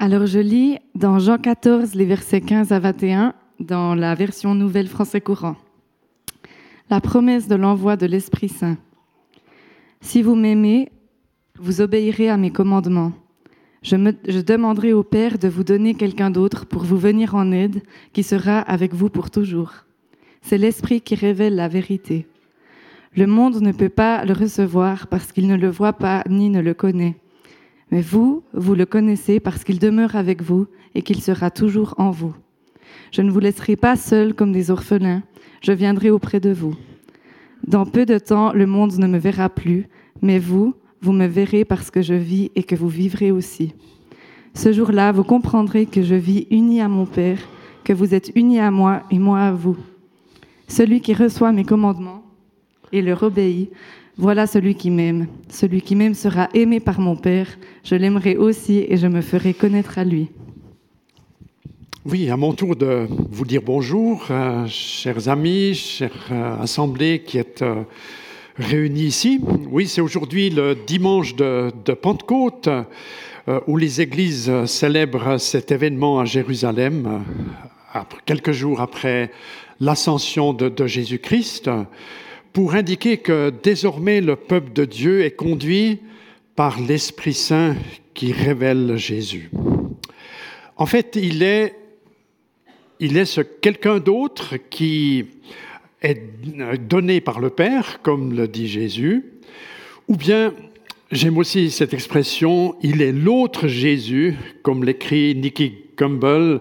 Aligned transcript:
Alors 0.00 0.26
je 0.26 0.38
lis 0.38 0.78
dans 0.94 1.18
Jean 1.18 1.38
14 1.38 1.96
les 1.96 2.04
versets 2.04 2.40
15 2.40 2.70
à 2.70 2.78
21 2.78 3.34
dans 3.58 3.96
la 3.96 4.14
version 4.14 4.54
nouvelle 4.54 4.86
français 4.86 5.20
courant. 5.20 5.56
La 6.88 7.00
promesse 7.00 7.48
de 7.48 7.56
l'envoi 7.56 7.96
de 7.96 8.06
l'Esprit 8.06 8.48
Saint. 8.48 8.78
Si 10.00 10.22
vous 10.22 10.36
m'aimez, 10.36 10.92
vous 11.58 11.80
obéirez 11.80 12.28
à 12.28 12.36
mes 12.36 12.52
commandements. 12.52 13.10
Je, 13.82 13.96
je 14.28 14.38
demanderai 14.38 14.92
au 14.92 15.02
Père 15.02 15.36
de 15.36 15.48
vous 15.48 15.64
donner 15.64 15.94
quelqu'un 15.94 16.30
d'autre 16.30 16.66
pour 16.66 16.84
vous 16.84 16.96
venir 16.96 17.34
en 17.34 17.50
aide, 17.50 17.82
qui 18.12 18.22
sera 18.22 18.60
avec 18.60 18.94
vous 18.94 19.10
pour 19.10 19.32
toujours. 19.32 19.72
C'est 20.42 20.58
l'Esprit 20.58 21.00
qui 21.00 21.16
révèle 21.16 21.56
la 21.56 21.66
vérité. 21.66 22.28
Le 23.16 23.26
monde 23.26 23.60
ne 23.60 23.72
peut 23.72 23.88
pas 23.88 24.24
le 24.24 24.32
recevoir 24.32 25.08
parce 25.08 25.32
qu'il 25.32 25.48
ne 25.48 25.56
le 25.56 25.68
voit 25.68 25.94
pas 25.94 26.22
ni 26.28 26.50
ne 26.50 26.60
le 26.60 26.74
connaît. 26.74 27.16
Mais 27.90 28.02
vous, 28.02 28.42
vous 28.52 28.74
le 28.74 28.86
connaissez 28.86 29.40
parce 29.40 29.64
qu'il 29.64 29.78
demeure 29.78 30.16
avec 30.16 30.42
vous 30.42 30.66
et 30.94 31.02
qu'il 31.02 31.20
sera 31.22 31.50
toujours 31.50 31.94
en 31.98 32.10
vous. 32.10 32.34
Je 33.12 33.22
ne 33.22 33.30
vous 33.30 33.40
laisserai 33.40 33.76
pas 33.76 33.96
seuls 33.96 34.34
comme 34.34 34.52
des 34.52 34.70
orphelins, 34.70 35.22
je 35.62 35.72
viendrai 35.72 36.10
auprès 36.10 36.40
de 36.40 36.50
vous. 36.50 36.74
Dans 37.66 37.86
peu 37.86 38.06
de 38.06 38.18
temps, 38.18 38.52
le 38.52 38.66
monde 38.66 38.98
ne 38.98 39.06
me 39.06 39.18
verra 39.18 39.48
plus, 39.48 39.86
mais 40.22 40.38
vous, 40.38 40.74
vous 41.00 41.12
me 41.12 41.26
verrez 41.26 41.64
parce 41.64 41.90
que 41.90 42.02
je 42.02 42.14
vis 42.14 42.50
et 42.54 42.62
que 42.62 42.76
vous 42.76 42.88
vivrez 42.88 43.30
aussi. 43.30 43.74
Ce 44.54 44.72
jour-là, 44.72 45.12
vous 45.12 45.24
comprendrez 45.24 45.86
que 45.86 46.02
je 46.02 46.14
vis 46.14 46.46
uni 46.50 46.80
à 46.80 46.88
mon 46.88 47.06
Père, 47.06 47.38
que 47.84 47.92
vous 47.92 48.14
êtes 48.14 48.32
unis 48.34 48.60
à 48.60 48.70
moi 48.70 49.02
et 49.10 49.18
moi 49.18 49.40
à 49.40 49.52
vous. 49.52 49.76
Celui 50.66 51.00
qui 51.00 51.14
reçoit 51.14 51.52
mes 51.52 51.64
commandements 51.64 52.22
et 52.92 53.02
leur 53.02 53.22
obéit 53.22 53.70
voilà 54.20 54.48
celui 54.48 54.74
qui 54.74 54.90
m'aime. 54.90 55.28
Celui 55.48 55.80
qui 55.80 55.94
m'aime 55.94 56.14
sera 56.14 56.48
aimé 56.52 56.80
par 56.80 56.98
mon 56.98 57.14
Père. 57.14 57.46
Je 57.84 57.94
l'aimerai 57.94 58.36
aussi 58.36 58.84
et 58.88 58.96
je 58.96 59.06
me 59.06 59.20
ferai 59.20 59.54
connaître 59.54 59.96
à 59.96 60.04
lui. 60.04 60.28
Oui, 62.04 62.28
à 62.28 62.36
mon 62.36 62.52
tour 62.52 62.74
de 62.74 63.06
vous 63.30 63.44
dire 63.44 63.62
bonjour, 63.64 64.26
euh, 64.30 64.66
chers 64.66 65.28
amis, 65.28 65.74
chers 65.74 66.26
euh, 66.32 66.60
assemblées 66.60 67.22
qui 67.22 67.38
êtes 67.38 67.62
euh, 67.62 68.88
ici. 68.88 69.40
Oui, 69.70 69.86
c'est 69.86 70.00
aujourd'hui 70.00 70.50
le 70.50 70.74
dimanche 70.74 71.36
de, 71.36 71.70
Pentecôte 72.02 72.68
où 73.66 73.76
les 73.78 74.02
églises 74.02 74.52
célèbrent 74.66 75.38
cet 75.38 75.70
événement 75.70 76.18
à 76.20 76.26
Jérusalem, 76.26 77.24
quelques 78.26 78.52
jours 78.52 78.82
après 78.82 79.30
l'ascension 79.80 80.52
de 80.52 80.86
Jésus-Christ 80.86 81.70
pour 82.52 82.74
indiquer 82.74 83.18
que 83.18 83.52
désormais 83.62 84.20
le 84.20 84.36
peuple 84.36 84.72
de 84.72 84.84
Dieu 84.84 85.24
est 85.24 85.36
conduit 85.36 86.00
par 86.56 86.80
l'Esprit 86.80 87.34
Saint 87.34 87.76
qui 88.14 88.32
révèle 88.32 88.96
Jésus. 88.96 89.50
En 90.76 90.86
fait, 90.86 91.16
il 91.20 91.42
est, 91.42 91.74
il 93.00 93.16
est 93.16 93.24
ce 93.24 93.40
quelqu'un 93.40 93.98
d'autre 93.98 94.56
qui 94.70 95.26
est 96.02 96.20
donné 96.88 97.20
par 97.20 97.40
le 97.40 97.50
Père, 97.50 98.00
comme 98.02 98.32
le 98.34 98.48
dit 98.48 98.68
Jésus, 98.68 99.24
ou 100.08 100.16
bien, 100.16 100.54
j'aime 101.10 101.38
aussi 101.38 101.70
cette 101.70 101.94
expression, 101.94 102.76
il 102.82 103.02
est 103.02 103.12
l'autre 103.12 103.68
Jésus, 103.68 104.36
comme 104.62 104.84
l'écrit 104.84 105.34
Nicky 105.34 105.74
Campbell, 105.96 106.60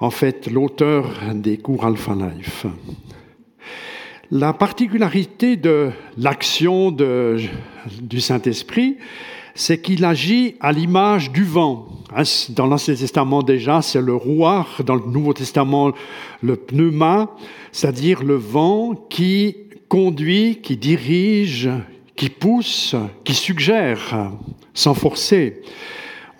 en 0.00 0.10
fait 0.10 0.50
l'auteur 0.50 1.20
des 1.34 1.58
cours 1.58 1.84
Alpha 1.84 2.14
Life. 2.14 2.66
La 4.32 4.52
particularité 4.52 5.56
de 5.56 5.90
l'action 6.16 6.92
du 6.92 8.20
Saint-Esprit, 8.20 8.96
c'est 9.56 9.82
qu'il 9.82 10.04
agit 10.04 10.54
à 10.60 10.70
l'image 10.70 11.32
du 11.32 11.42
vent. 11.42 11.88
Hein, 12.14 12.22
dans 12.50 12.66
l'Ancien 12.66 12.94
Testament 12.94 13.42
déjà, 13.42 13.82
c'est 13.82 14.00
le 14.00 14.14
roi, 14.14 14.68
dans 14.86 14.94
le 14.94 15.04
Nouveau 15.04 15.32
Testament, 15.32 15.92
le 16.42 16.54
pneuma, 16.54 17.34
c'est-à-dire 17.72 18.22
le 18.22 18.36
vent 18.36 18.94
qui 18.94 19.56
conduit, 19.88 20.60
qui 20.62 20.76
dirige, 20.76 21.68
qui 22.14 22.28
pousse, 22.28 22.94
qui 23.24 23.34
suggère, 23.34 24.30
sans 24.74 24.94
forcer. 24.94 25.60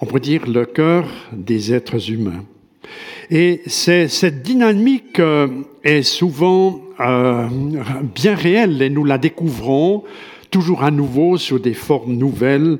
On 0.00 0.06
pourrait 0.06 0.20
dire 0.20 0.46
le 0.48 0.64
cœur 0.64 1.08
des 1.32 1.74
êtres 1.74 2.08
humains. 2.08 2.44
Et 3.30 3.62
cette 3.66 4.42
dynamique 4.42 5.18
euh, 5.18 5.48
est 5.84 6.02
souvent 6.02 6.80
euh, 7.00 7.46
bien 8.14 8.34
réelle 8.34 8.82
et 8.82 8.90
nous 8.90 9.04
la 9.04 9.18
découvrons 9.18 10.04
toujours 10.50 10.84
à 10.84 10.90
nouveau 10.90 11.36
sous 11.38 11.58
des 11.58 11.74
formes 11.74 12.14
nouvelles 12.14 12.78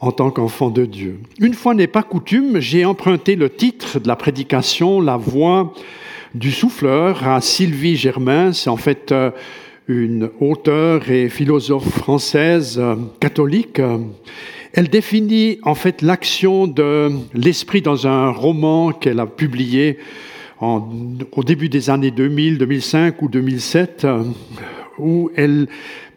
en 0.00 0.10
tant 0.10 0.30
qu'enfant 0.30 0.70
de 0.70 0.84
Dieu. 0.84 1.20
Une 1.38 1.54
fois 1.54 1.74
n'est 1.74 1.86
pas 1.86 2.02
coutume, 2.02 2.58
j'ai 2.58 2.84
emprunté 2.84 3.36
le 3.36 3.50
titre 3.50 4.00
de 4.00 4.08
la 4.08 4.16
prédication 4.16 5.00
La 5.00 5.16
voix 5.16 5.72
du 6.34 6.50
souffleur 6.50 7.28
à 7.28 7.40
Sylvie 7.40 7.96
Germain. 7.96 8.52
C'est 8.52 8.70
en 8.70 8.76
fait 8.76 9.12
euh, 9.12 9.30
une 9.86 10.30
auteure 10.40 11.10
et 11.10 11.28
philosophe 11.28 11.88
française 11.88 12.78
euh, 12.78 12.96
catholique. 13.20 13.80
Elle 14.72 14.88
définit 14.88 15.58
en 15.62 15.74
fait 15.74 16.02
l'action 16.02 16.66
de 16.66 17.10
l'esprit 17.34 17.82
dans 17.82 18.06
un 18.06 18.30
roman 18.30 18.90
qu'elle 18.90 19.20
a 19.20 19.26
publié 19.26 19.98
au 20.62 21.42
début 21.44 21.68
des 21.68 21.90
années 21.90 22.10
2000, 22.10 22.58
2005 22.58 23.20
ou 23.22 23.28
2007, 23.28 24.04
euh, 24.04 24.22
où 24.98 25.30
elle 25.34 25.66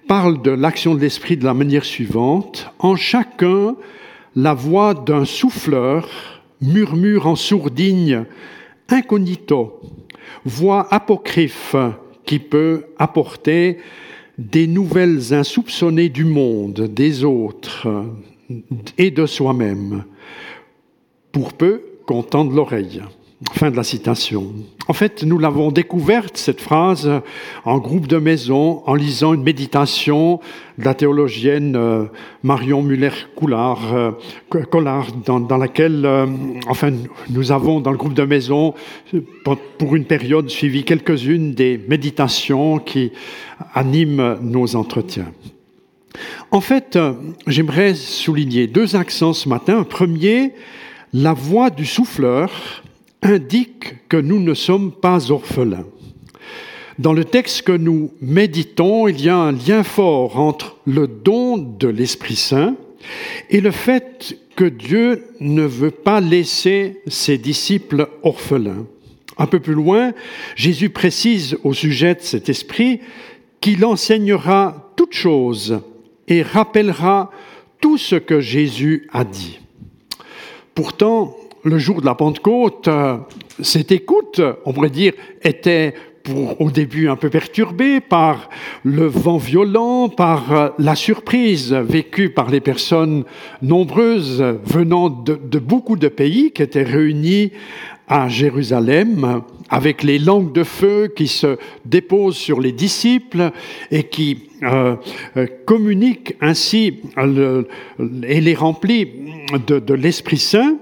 parle 0.08 0.42
de 0.42 0.52
l'action 0.52 0.94
de 0.94 1.00
l'esprit 1.00 1.36
de 1.36 1.46
la 1.46 1.56
manière 1.56 1.84
suivante. 1.84 2.72
En 2.78 2.96
chacun, 2.96 3.76
la 4.36 4.54
voix 4.54 4.94
d'un 4.94 5.26
souffleur 5.26 6.08
murmure 6.62 7.26
en 7.26 7.36
sourdine, 7.36 8.26
incognito, 8.90 9.82
voix 10.46 10.88
apocryphe 10.94 11.76
qui 12.24 12.38
peut 12.40 12.86
apporter 13.00 13.80
des 14.38 14.68
nouvelles 14.68 15.34
insoupçonnées 15.34 16.10
du 16.10 16.26
monde, 16.26 16.82
des 16.82 17.24
autres 17.24 17.88
et 18.98 19.10
de 19.10 19.26
soi-même, 19.26 20.04
pour 21.32 21.54
peu 21.54 21.82
qu'on 22.06 22.22
tende 22.22 22.54
l'oreille. 22.54 23.02
Fin 23.54 23.72
de 23.72 23.78
la 23.78 23.84
citation. 23.84 24.54
En 24.88 24.94
fait, 24.94 25.24
nous 25.24 25.38
l'avons 25.38 25.72
découverte, 25.72 26.36
cette 26.38 26.60
phrase, 26.60 27.10
en 27.64 27.78
groupe 27.78 28.08
de 28.08 28.18
maison, 28.18 28.84
en 28.86 28.96
lisant 28.96 29.34
une 29.34 29.44
méditation 29.44 30.40
de 30.78 30.84
la 30.84 30.94
théologienne 30.94 31.76
euh, 31.76 32.06
Marion 32.44 32.82
Muller-Collard, 32.82 33.94
euh, 33.96 34.12
dans, 35.26 35.58
laquelle, 35.58 36.06
euh, 36.06 36.26
enfin, 36.68 36.92
nous 37.30 37.52
avons, 37.52 37.80
dans 37.80 37.92
le 37.92 37.98
groupe 37.98 38.14
de 38.14 38.24
maison, 38.24 38.74
pour 39.78 39.96
une 39.96 40.06
période, 40.06 40.50
suivi 40.50 40.84
quelques-unes 40.84 41.54
des 41.54 41.80
méditations 41.88 42.80
qui 42.80 43.12
animent 43.74 44.38
nos 44.42 44.76
entretiens. 44.76 45.32
En 46.52 46.62
fait, 46.62 46.98
j'aimerais 47.48 47.96
souligner 47.96 48.68
deux 48.68 48.96
accents 48.96 49.34
ce 49.34 49.48
matin. 49.50 49.80
Un 49.80 49.84
premier, 49.84 50.54
la 51.14 51.34
voix 51.34 51.70
du 51.70 51.86
souffleur, 51.86 52.52
indique 53.22 54.08
que 54.10 54.18
nous 54.18 54.40
ne 54.40 54.54
sommes 54.54 54.92
pas 54.92 55.32
orphelins. 55.32 55.86
Dans 56.98 57.14
le 57.14 57.26
texte 57.26 57.64
que 57.64 57.74
nous 57.74 58.12
méditons, 58.22 59.08
il 59.08 59.22
y 59.22 59.30
a 59.30 59.36
un 59.36 59.52
lien 59.52 59.84
fort 59.84 60.40
entre 60.40 60.78
le 60.86 61.08
don 61.08 61.58
de 61.58 61.90
l'Esprit 61.90 62.38
Saint 62.38 62.76
et 63.50 63.60
le 63.60 63.72
fait 63.72 64.38
que 64.56 64.66
Dieu 64.66 65.26
ne 65.42 65.64
veut 65.64 65.92
pas 65.92 66.22
laisser 66.22 67.02
ses 67.08 67.38
disciples 67.38 68.08
orphelins. 68.24 68.88
Un 69.38 69.48
peu 69.48 69.60
plus 69.60 69.74
loin, 69.74 70.14
Jésus 70.56 70.90
précise 70.90 71.58
au 71.64 71.74
sujet 71.74 72.16
de 72.16 72.22
cet 72.22 72.48
esprit 72.48 73.02
qu'il 73.60 73.84
enseignera 73.84 74.94
toutes 74.96 75.14
choses 75.14 75.82
et 76.30 76.42
rappellera 76.42 77.32
tout 77.82 77.98
ce 77.98 78.16
que 78.16 78.40
Jésus 78.40 79.10
a 79.12 79.26
dit. 79.26 79.60
Pourtant, 80.74 81.36
le 81.66 81.80
jour 81.80 82.00
de 82.00 82.06
la 82.06 82.14
Pentecôte, 82.14 82.88
euh, 82.88 83.18
cette 83.60 83.92
écoute, 83.92 84.40
on 84.66 84.72
pourrait 84.72 84.92
dire, 84.92 85.14
était 85.44 85.96
au 86.60 86.72
début 86.72 87.10
un 87.10 87.16
peu 87.16 87.30
perturbée 87.30 88.00
par 88.00 88.50
le 88.84 89.06
vent 89.06 89.38
violent, 89.38 90.10
par 90.10 90.54
euh, 90.54 90.70
la 90.78 90.96
surprise 90.96 91.74
vécue 91.74 92.30
par 92.30 92.50
les 92.52 92.62
personnes 92.62 93.26
nombreuses 93.64 94.44
venant 94.64 95.10
de, 95.10 95.60
beaucoup 95.60 95.96
de 95.96 96.08
pays 96.08 96.52
qui 96.52 96.62
étaient 96.62 96.84
réunis 96.84 97.52
à 98.08 98.30
Jérusalem, 98.30 99.42
avec 99.70 100.04
les 100.04 100.20
langues 100.20 100.54
de 100.54 100.64
feu 100.64 101.12
qui 101.16 101.28
se 101.28 101.58
déposent 101.86 102.38
sur 102.38 102.62
les 102.62 102.72
disciples 102.72 103.52
et 103.90 104.04
qui 104.04 104.50
euh, 104.62 104.96
communiquent 105.66 106.36
ainsi 106.40 107.00
et 108.28 108.42
les 108.42 108.54
remplissent 108.54 109.08
de 109.68 109.94
l'Esprit 109.96 110.38
Saint. 110.38 110.78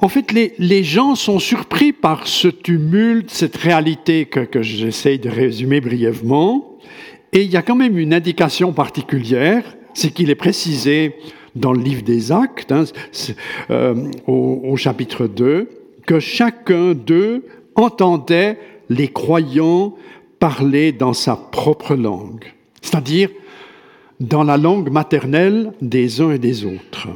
En 0.00 0.08
fait, 0.08 0.32
les, 0.32 0.84
gens 0.84 1.14
sont 1.14 1.38
surpris 1.38 1.92
par 1.92 2.26
ce 2.26 2.48
tumulte, 2.48 3.30
cette 3.30 3.56
réalité 3.56 4.26
que, 4.26 4.40
que 4.40 4.60
j'essaye 4.60 5.18
de 5.18 5.30
résumer 5.30 5.80
brièvement. 5.80 6.78
Et 7.32 7.42
il 7.42 7.50
y 7.50 7.56
a 7.56 7.62
quand 7.62 7.74
même 7.74 7.96
une 7.96 8.12
indication 8.12 8.72
particulière, 8.72 9.76
c'est 9.94 10.10
qu'il 10.10 10.28
est 10.28 10.34
précisé 10.34 11.16
dans 11.54 11.72
le 11.72 11.80
livre 11.80 12.02
des 12.02 12.30
Actes, 12.30 12.72
hein, 12.72 12.84
euh, 13.70 13.94
au, 14.26 14.60
au 14.64 14.76
chapitre 14.76 15.26
2, 15.26 15.68
que 16.06 16.20
chacun 16.20 16.92
d'eux 16.92 17.44
entendait 17.74 18.58
les 18.90 19.08
croyants 19.08 19.94
parler 20.38 20.92
dans 20.92 21.14
sa 21.14 21.36
propre 21.36 21.94
langue, 21.94 22.44
c'est-à-dire 22.82 23.30
dans 24.20 24.44
la 24.44 24.58
langue 24.58 24.90
maternelle 24.90 25.72
des 25.80 26.20
uns 26.20 26.32
et 26.32 26.38
des 26.38 26.64
autres. 26.64 27.08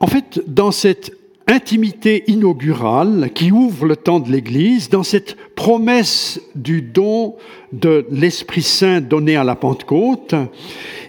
En 0.00 0.06
fait, 0.06 0.42
dans 0.46 0.72
cette 0.72 1.12
intimité 1.50 2.24
inaugurale 2.28 3.30
qui 3.34 3.50
ouvre 3.52 3.84
le 3.86 3.96
temps 3.96 4.20
de 4.20 4.30
l'Église, 4.30 4.88
dans 4.88 5.02
cette 5.02 5.36
promesse 5.54 6.40
du 6.54 6.80
don 6.80 7.36
de 7.72 8.06
l'Esprit 8.10 8.62
Saint 8.62 9.00
donné 9.00 9.36
à 9.36 9.44
la 9.44 9.56
Pentecôte, 9.56 10.34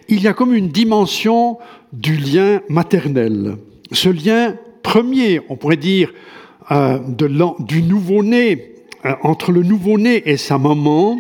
il 0.10 0.22
y 0.22 0.28
a 0.28 0.34
comme 0.34 0.54
une 0.54 0.70
dimension 0.70 1.58
du 1.94 2.16
lien 2.16 2.62
maternel. 2.70 3.58
Ce 3.92 4.10
lien 4.10 4.56
premier, 4.84 5.42
on 5.50 5.56
pourrait 5.56 5.78
dire, 5.78 6.14
euh, 6.72 7.00
du 7.60 7.84
nouveau-né, 7.84 8.76
euh, 9.06 9.14
entre 9.24 9.52
le 9.52 9.64
nouveau-né 9.64 10.30
et 10.30 10.38
sa 10.38 10.58
maman, 10.58 11.20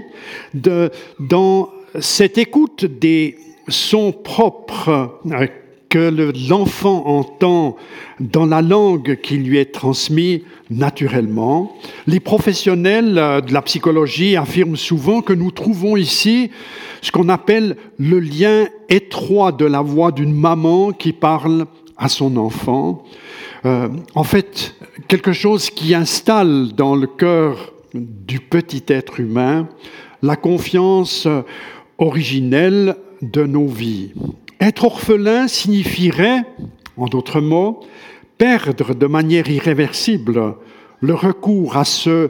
dans 0.53 1.69
cette 1.99 2.37
écoute 2.37 2.85
des 2.85 3.37
sons 3.67 4.11
propres 4.11 5.19
euh, 5.31 5.47
que 5.91 6.33
l'enfant 6.49 7.05
entend 7.05 7.75
dans 8.21 8.45
la 8.45 8.61
langue 8.61 9.19
qui 9.21 9.35
lui 9.35 9.57
est 9.57 9.73
transmise 9.73 10.39
naturellement. 10.69 11.77
Les 12.07 12.21
professionnels 12.21 13.17
euh, 13.17 13.41
de 13.41 13.53
la 13.53 13.61
psychologie 13.61 14.37
affirment 14.37 14.77
souvent 14.77 15.21
que 15.21 15.33
nous 15.33 15.51
trouvons 15.51 15.97
ici 15.97 16.49
ce 17.01 17.11
qu'on 17.11 17.27
appelle 17.27 17.75
le 17.99 18.21
lien 18.21 18.67
étroit 18.87 19.51
de 19.51 19.65
la 19.65 19.81
voix 19.81 20.13
d'une 20.13 20.33
maman 20.33 20.93
qui 20.93 21.11
parle 21.11 21.65
à 21.97 22.07
son 22.07 22.37
enfant. 22.37 23.03
Euh, 23.65 23.89
en 24.15 24.23
fait, 24.23 24.75
quelque 25.09 25.33
chose 25.33 25.69
qui 25.69 25.93
installe 25.93 26.69
dans 26.71 26.95
le 26.95 27.07
cœur 27.07 27.73
du 27.93 28.39
petit 28.39 28.83
être 28.87 29.19
humain 29.19 29.67
la 30.23 30.37
confiance 30.37 31.27
originelle 31.97 32.95
de 33.21 33.43
nos 33.43 33.67
vies. 33.67 34.13
Être 34.61 34.85
orphelin 34.85 35.47
signifierait, 35.47 36.43
en 36.95 37.07
d'autres 37.07 37.41
mots, 37.41 37.79
perdre 38.37 38.93
de 38.93 39.07
manière 39.07 39.49
irréversible 39.49 40.53
le 40.99 41.15
recours 41.15 41.77
à 41.77 41.83
ce, 41.83 42.29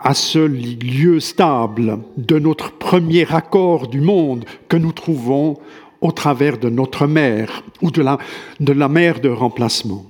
à 0.00 0.14
ce 0.14 0.38
lieu 0.38 1.18
stable 1.18 1.98
de 2.16 2.38
notre 2.38 2.70
premier 2.70 3.26
accord 3.34 3.88
du 3.88 4.00
monde 4.00 4.44
que 4.68 4.76
nous 4.76 4.92
trouvons 4.92 5.58
au 6.00 6.12
travers 6.12 6.58
de 6.58 6.70
notre 6.70 7.08
mère 7.08 7.64
ou 7.82 7.90
de 7.90 8.02
la, 8.02 8.18
de 8.60 8.72
la 8.72 8.88
mère 8.88 9.20
de 9.20 9.28
remplacement. 9.28 10.06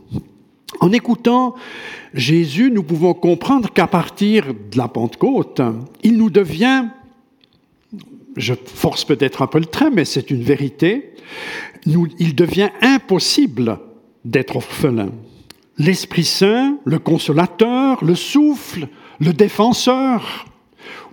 En 0.81 0.93
écoutant 0.93 1.55
Jésus, 2.13 2.71
nous 2.71 2.83
pouvons 2.83 3.15
comprendre 3.15 3.73
qu'à 3.73 3.87
partir 3.87 4.49
de 4.49 4.77
la 4.77 4.89
Pentecôte, 4.89 5.63
il 6.03 6.19
nous 6.19 6.29
devient 6.29 6.89
je 8.37 8.55
force 8.55 9.05
peut-être 9.05 9.43
un 9.43 9.47
peu 9.47 9.59
le 9.59 9.67
trait, 9.67 9.91
mais 9.91 10.05
c'est 10.05 10.31
une 10.31 10.43
vérité, 10.43 11.13
il 11.87 12.35
devient 12.35 12.71
impossible 12.81 13.79
d'être 14.25 14.57
orphelin. 14.57 15.11
L'Esprit 15.79 16.25
Saint, 16.25 16.79
le 16.85 16.99
consolateur, 16.99 18.05
le 18.05 18.15
souffle, 18.15 18.89
le 19.21 19.33
défenseur, 19.33 20.47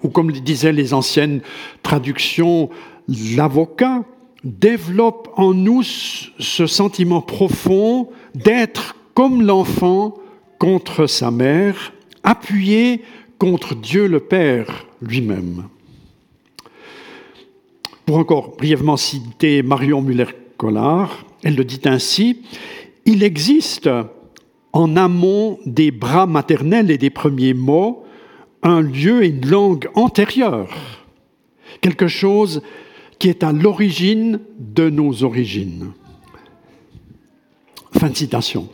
ou 0.04 0.10
comme 0.10 0.32
disaient 0.32 0.74
les 0.74 0.94
anciennes 0.94 1.42
traductions, 1.84 2.70
l'avocat, 3.08 4.04
développe 4.44 5.30
en 5.36 5.54
nous 5.54 5.84
ce 5.84 6.68
sentiment 6.68 7.22
profond 7.22 8.10
d'être 8.36 8.96
comme 9.14 9.42
l'enfant 9.42 10.16
contre 10.60 11.08
sa 11.08 11.32
mère, 11.32 11.94
appuyé 12.24 13.04
contre 13.38 13.76
Dieu 13.76 14.08
le 14.08 14.20
Père 14.20 14.86
lui-même. 15.02 15.66
Pour 18.10 18.18
encore 18.18 18.56
brièvement 18.58 18.98
citer 18.98 19.62
Marion 19.62 20.02
Muller-Collard, 20.02 21.28
elle 21.44 21.56
le 21.56 21.64
dit 21.64 21.82
ainsi, 21.86 22.42
il 23.06 23.22
existe 23.22 23.88
en 24.74 24.96
amont 24.96 25.60
des 25.68 25.92
bras 25.92 26.26
maternels 26.26 26.90
et 26.90 26.98
des 26.98 27.12
premiers 27.12 27.54
mots 27.54 28.04
un 28.64 28.82
lieu 28.82 29.24
et 29.24 29.28
une 29.28 29.48
langue 29.48 29.90
antérieure, 29.94 31.06
quelque 31.82 32.08
chose 32.08 32.64
qui 33.20 33.30
est 33.30 33.44
à 33.44 33.52
l'origine 33.52 34.40
de 34.58 34.90
nos 34.90 35.24
origines. 35.24 35.92
Fin 37.92 38.10
de 38.10 38.18
citation. 38.18 38.70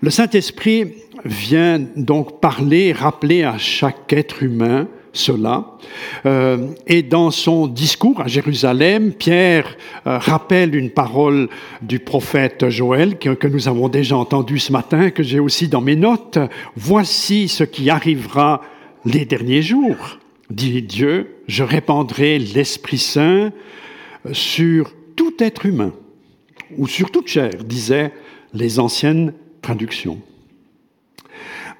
Le 0.00 0.08
Saint-Esprit 0.08 0.94
vient 1.26 1.78
donc 1.94 2.40
parler, 2.40 2.94
rappeler 2.94 3.42
à 3.42 3.58
chaque 3.58 4.14
être 4.14 4.42
humain 4.42 4.88
cela. 5.16 5.64
Euh, 6.24 6.68
et 6.86 7.02
dans 7.02 7.30
son 7.30 7.66
discours 7.66 8.20
à 8.20 8.28
Jérusalem, 8.28 9.12
Pierre 9.12 9.76
euh, 10.06 10.18
rappelle 10.18 10.74
une 10.74 10.90
parole 10.90 11.48
du 11.82 11.98
prophète 11.98 12.68
Joël 12.68 13.18
que, 13.18 13.30
que 13.30 13.46
nous 13.46 13.68
avons 13.68 13.88
déjà 13.88 14.16
entendu 14.16 14.58
ce 14.58 14.72
matin, 14.72 15.10
que 15.10 15.22
j'ai 15.22 15.40
aussi 15.40 15.68
dans 15.68 15.80
mes 15.80 15.96
notes. 15.96 16.38
Voici 16.76 17.48
ce 17.48 17.64
qui 17.64 17.90
arrivera 17.90 18.62
les 19.04 19.24
derniers 19.24 19.62
jours, 19.62 20.18
dit 20.50 20.82
Dieu, 20.82 21.36
je 21.46 21.62
répandrai 21.62 22.38
l'Esprit 22.38 22.98
Saint 22.98 23.52
sur 24.32 24.92
tout 25.14 25.34
être 25.38 25.66
humain, 25.66 25.92
ou 26.76 26.86
sur 26.86 27.10
toute 27.10 27.28
chair, 27.28 27.50
disaient 27.64 28.12
les 28.52 28.78
anciennes 28.78 29.32
traductions. 29.62 30.20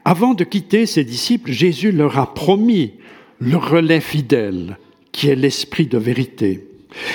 Avant 0.05 0.35
de 0.35 0.45
quitter 0.45 0.87
ses 0.87 1.03
disciples, 1.03 1.51
Jésus 1.51 1.91
leur 1.91 2.17
a 2.17 2.33
promis 2.33 2.93
le 3.39 3.57
relais 3.57 4.01
fidèle 4.01 4.79
qui 5.13 5.29
est 5.29 5.37
l'esprit 5.37 5.87
de 5.87 5.99
vérité. 5.99 6.67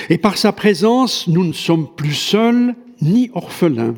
Et 0.09 0.17
par 0.17 0.37
sa 0.37 0.51
présence, 0.51 1.27
nous 1.27 1.43
ne 1.43 1.53
sommes 1.53 1.87
plus 1.95 2.13
seuls 2.13 2.75
ni 3.01 3.31
orphelins. 3.33 3.95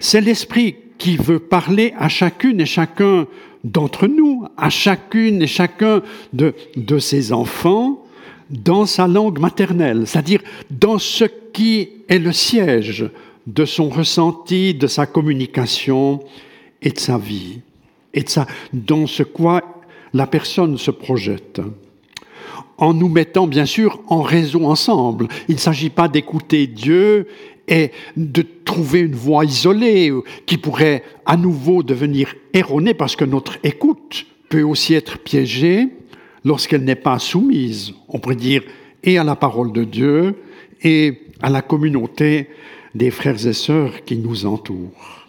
C'est 0.00 0.20
l'esprit 0.20 0.76
qui 0.98 1.16
veut 1.16 1.38
parler 1.38 1.94
à 1.98 2.08
chacune 2.08 2.60
et 2.60 2.66
chacun 2.66 3.26
d'entre 3.64 4.06
nous, 4.06 4.46
à 4.56 4.70
chacune 4.70 5.42
et 5.42 5.46
chacun 5.46 6.02
de, 6.32 6.54
de 6.76 6.98
ses 6.98 7.32
enfants, 7.32 8.04
dans 8.50 8.86
sa 8.86 9.08
langue 9.08 9.38
maternelle, 9.38 10.06
c'est-à-dire 10.06 10.42
dans 10.70 10.98
ce 10.98 11.24
qui 11.52 11.88
est 12.08 12.18
le 12.18 12.32
siège 12.32 13.10
de 13.46 13.64
son 13.64 13.88
ressenti, 13.88 14.74
de 14.74 14.86
sa 14.86 15.06
communication 15.06 16.22
et 16.82 16.90
de 16.90 16.98
sa 16.98 17.18
vie, 17.18 17.60
et 18.12 18.22
de 18.22 18.28
sa, 18.28 18.46
dans 18.72 19.06
ce 19.06 19.22
quoi 19.22 19.81
la 20.14 20.26
personne 20.26 20.78
se 20.78 20.90
projette 20.90 21.60
en 22.78 22.94
nous 22.94 23.08
mettant 23.08 23.46
bien 23.46 23.66
sûr 23.66 24.00
en 24.08 24.22
réseau 24.22 24.64
ensemble. 24.64 25.28
Il 25.48 25.54
ne 25.54 25.60
s'agit 25.60 25.90
pas 25.90 26.08
d'écouter 26.08 26.66
Dieu 26.66 27.28
et 27.68 27.92
de 28.16 28.44
trouver 28.64 29.00
une 29.00 29.14
voix 29.14 29.44
isolée 29.44 30.12
qui 30.46 30.58
pourrait 30.58 31.04
à 31.24 31.36
nouveau 31.36 31.82
devenir 31.82 32.34
erronée 32.52 32.94
parce 32.94 33.14
que 33.14 33.24
notre 33.24 33.58
écoute 33.62 34.26
peut 34.48 34.62
aussi 34.62 34.94
être 34.94 35.18
piégée 35.18 35.88
lorsqu'elle 36.44 36.84
n'est 36.84 36.96
pas 36.96 37.18
soumise, 37.18 37.94
on 38.08 38.18
pourrait 38.18 38.34
dire, 38.34 38.62
et 39.04 39.16
à 39.16 39.24
la 39.24 39.36
parole 39.36 39.72
de 39.72 39.84
Dieu 39.84 40.34
et 40.82 41.22
à 41.40 41.50
la 41.50 41.62
communauté 41.62 42.48
des 42.94 43.10
frères 43.10 43.46
et 43.46 43.52
sœurs 43.52 44.04
qui 44.04 44.16
nous 44.16 44.44
entourent. 44.44 45.28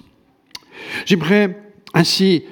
J'aimerais 1.06 1.58
ainsi 1.94 2.44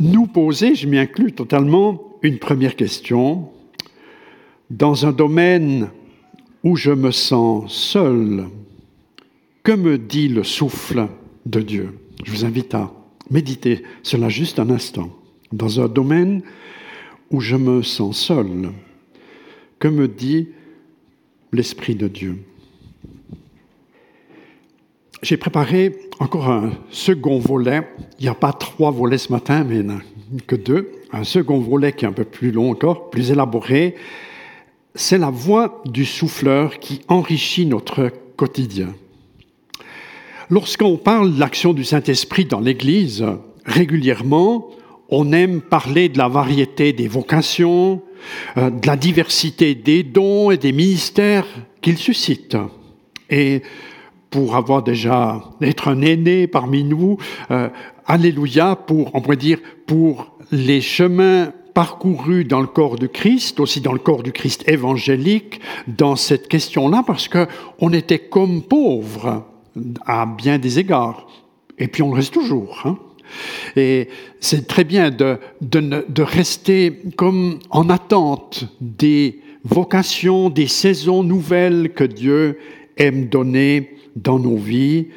nous 0.00 0.26
poser, 0.26 0.74
je 0.74 0.86
m'y 0.88 0.98
inclus 0.98 1.32
totalement, 1.32 2.18
une 2.22 2.38
première 2.38 2.76
question. 2.76 3.48
Dans 4.70 5.06
un 5.06 5.12
domaine 5.12 5.90
où 6.62 6.76
je 6.76 6.90
me 6.90 7.10
sens 7.10 7.72
seul, 7.72 8.46
que 9.62 9.72
me 9.72 9.98
dit 9.98 10.28
le 10.28 10.44
souffle 10.44 11.08
de 11.46 11.60
Dieu? 11.60 11.98
Je 12.24 12.32
vous 12.32 12.44
invite 12.44 12.74
à 12.74 12.92
méditer 13.30 13.82
cela 14.02 14.28
juste 14.28 14.58
un 14.58 14.70
instant. 14.70 15.10
Dans 15.52 15.80
un 15.80 15.88
domaine 15.88 16.42
où 17.30 17.40
je 17.40 17.56
me 17.56 17.82
sens 17.82 18.18
seul, 18.18 18.70
que 19.78 19.88
me 19.88 20.08
dit 20.08 20.48
l'Esprit 21.52 21.94
de 21.94 22.08
Dieu? 22.08 22.38
J'ai 25.22 25.36
préparé 25.36 25.96
encore 26.18 26.50
un 26.50 26.72
second 26.90 27.38
volet. 27.38 27.82
Il 28.18 28.24
n'y 28.24 28.28
a 28.28 28.34
pas 28.34 28.52
trois 28.52 28.90
volets 28.90 29.18
ce 29.18 29.32
matin, 29.32 29.64
mais 29.64 29.76
il 29.76 29.86
n'y 29.86 29.92
en 29.92 29.96
a 29.96 30.00
que 30.46 30.56
deux. 30.56 30.92
Un 31.12 31.24
second 31.24 31.58
volet 31.60 31.92
qui 31.92 32.04
est 32.04 32.08
un 32.08 32.12
peu 32.12 32.24
plus 32.24 32.50
long 32.50 32.70
encore, 32.70 33.10
plus 33.10 33.30
élaboré. 33.30 33.94
C'est 34.94 35.18
la 35.18 35.30
voix 35.30 35.82
du 35.86 36.04
souffleur 36.04 36.78
qui 36.78 37.00
enrichit 37.08 37.66
notre 37.66 38.10
quotidien. 38.36 38.94
Lorsqu'on 40.50 40.96
parle 40.96 41.34
de 41.34 41.40
l'action 41.40 41.72
du 41.72 41.84
Saint-Esprit 41.84 42.44
dans 42.44 42.60
l'Église, 42.60 43.24
régulièrement, 43.64 44.68
on 45.08 45.32
aime 45.32 45.60
parler 45.60 46.08
de 46.08 46.18
la 46.18 46.28
variété 46.28 46.92
des 46.92 47.08
vocations, 47.08 48.02
euh, 48.56 48.70
de 48.70 48.86
la 48.86 48.96
diversité 48.96 49.74
des 49.74 50.02
dons 50.02 50.50
et 50.50 50.56
des 50.56 50.72
ministères 50.72 51.46
qu'il 51.80 51.98
suscite. 51.98 52.56
Et 53.30 53.62
pour 54.34 54.56
avoir 54.56 54.82
déjà, 54.82 55.44
être 55.60 55.86
un 55.86 56.00
aîné 56.00 56.48
parmi 56.48 56.82
nous. 56.82 57.18
Euh, 57.52 57.68
alléluia 58.04 58.74
pour, 58.74 59.14
on 59.14 59.20
pourrait 59.20 59.36
dire, 59.36 59.60
pour 59.86 60.36
les 60.50 60.80
chemins 60.80 61.52
parcourus 61.72 62.44
dans 62.44 62.60
le 62.60 62.66
corps 62.66 62.96
du 62.96 63.08
Christ, 63.08 63.60
aussi 63.60 63.80
dans 63.80 63.92
le 63.92 64.00
corps 64.00 64.24
du 64.24 64.32
Christ 64.32 64.68
évangélique, 64.68 65.60
dans 65.86 66.16
cette 66.16 66.48
question-là, 66.48 67.04
parce 67.06 67.28
que 67.28 67.46
on 67.78 67.92
était 67.92 68.18
comme 68.18 68.62
pauvres 68.62 69.44
à 70.04 70.26
bien 70.26 70.58
des 70.58 70.80
égards. 70.80 71.28
Et 71.78 71.86
puis 71.86 72.02
on 72.02 72.08
le 72.08 72.16
reste 72.16 72.34
toujours. 72.34 72.82
Hein. 72.86 72.98
Et 73.76 74.08
c'est 74.40 74.66
très 74.66 74.82
bien 74.82 75.12
de, 75.12 75.38
de, 75.60 76.22
rester 76.22 77.02
comme 77.14 77.60
en 77.70 77.88
attente 77.88 78.64
des 78.80 79.42
vocations, 79.62 80.50
des 80.50 80.66
saisons 80.66 81.22
nouvelles 81.22 81.92
que 81.94 82.02
Dieu 82.02 82.58
aime 82.96 83.26
donner 83.26 83.94
dans 84.16 84.38
nos 84.38 84.56
vies. 84.56 85.08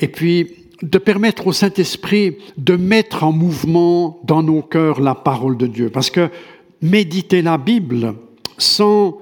Et 0.00 0.08
puis 0.08 0.64
de 0.82 0.98
permettre 0.98 1.46
au 1.46 1.52
Saint-Esprit 1.52 2.36
de 2.58 2.76
mettre 2.76 3.24
en 3.24 3.32
mouvement 3.32 4.20
dans 4.24 4.42
nos 4.42 4.62
cœurs 4.62 5.00
la 5.00 5.14
parole 5.14 5.56
de 5.56 5.66
Dieu. 5.66 5.88
Parce 5.88 6.10
que 6.10 6.28
méditer 6.82 7.42
la 7.42 7.58
Bible 7.58 8.14
sans 8.58 9.18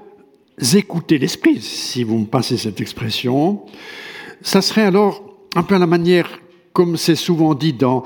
écouter 0.74 1.18
l'Esprit, 1.18 1.60
si 1.60 2.04
vous 2.04 2.18
me 2.18 2.26
passez 2.26 2.56
cette 2.56 2.80
expression, 2.80 3.62
ça 4.42 4.60
serait 4.60 4.82
alors 4.82 5.22
un 5.54 5.62
peu 5.62 5.74
à 5.74 5.78
la 5.78 5.86
manière, 5.86 6.40
comme 6.72 6.96
c'est 6.96 7.14
souvent 7.16 7.54
dit 7.54 7.72
dans, 7.72 8.02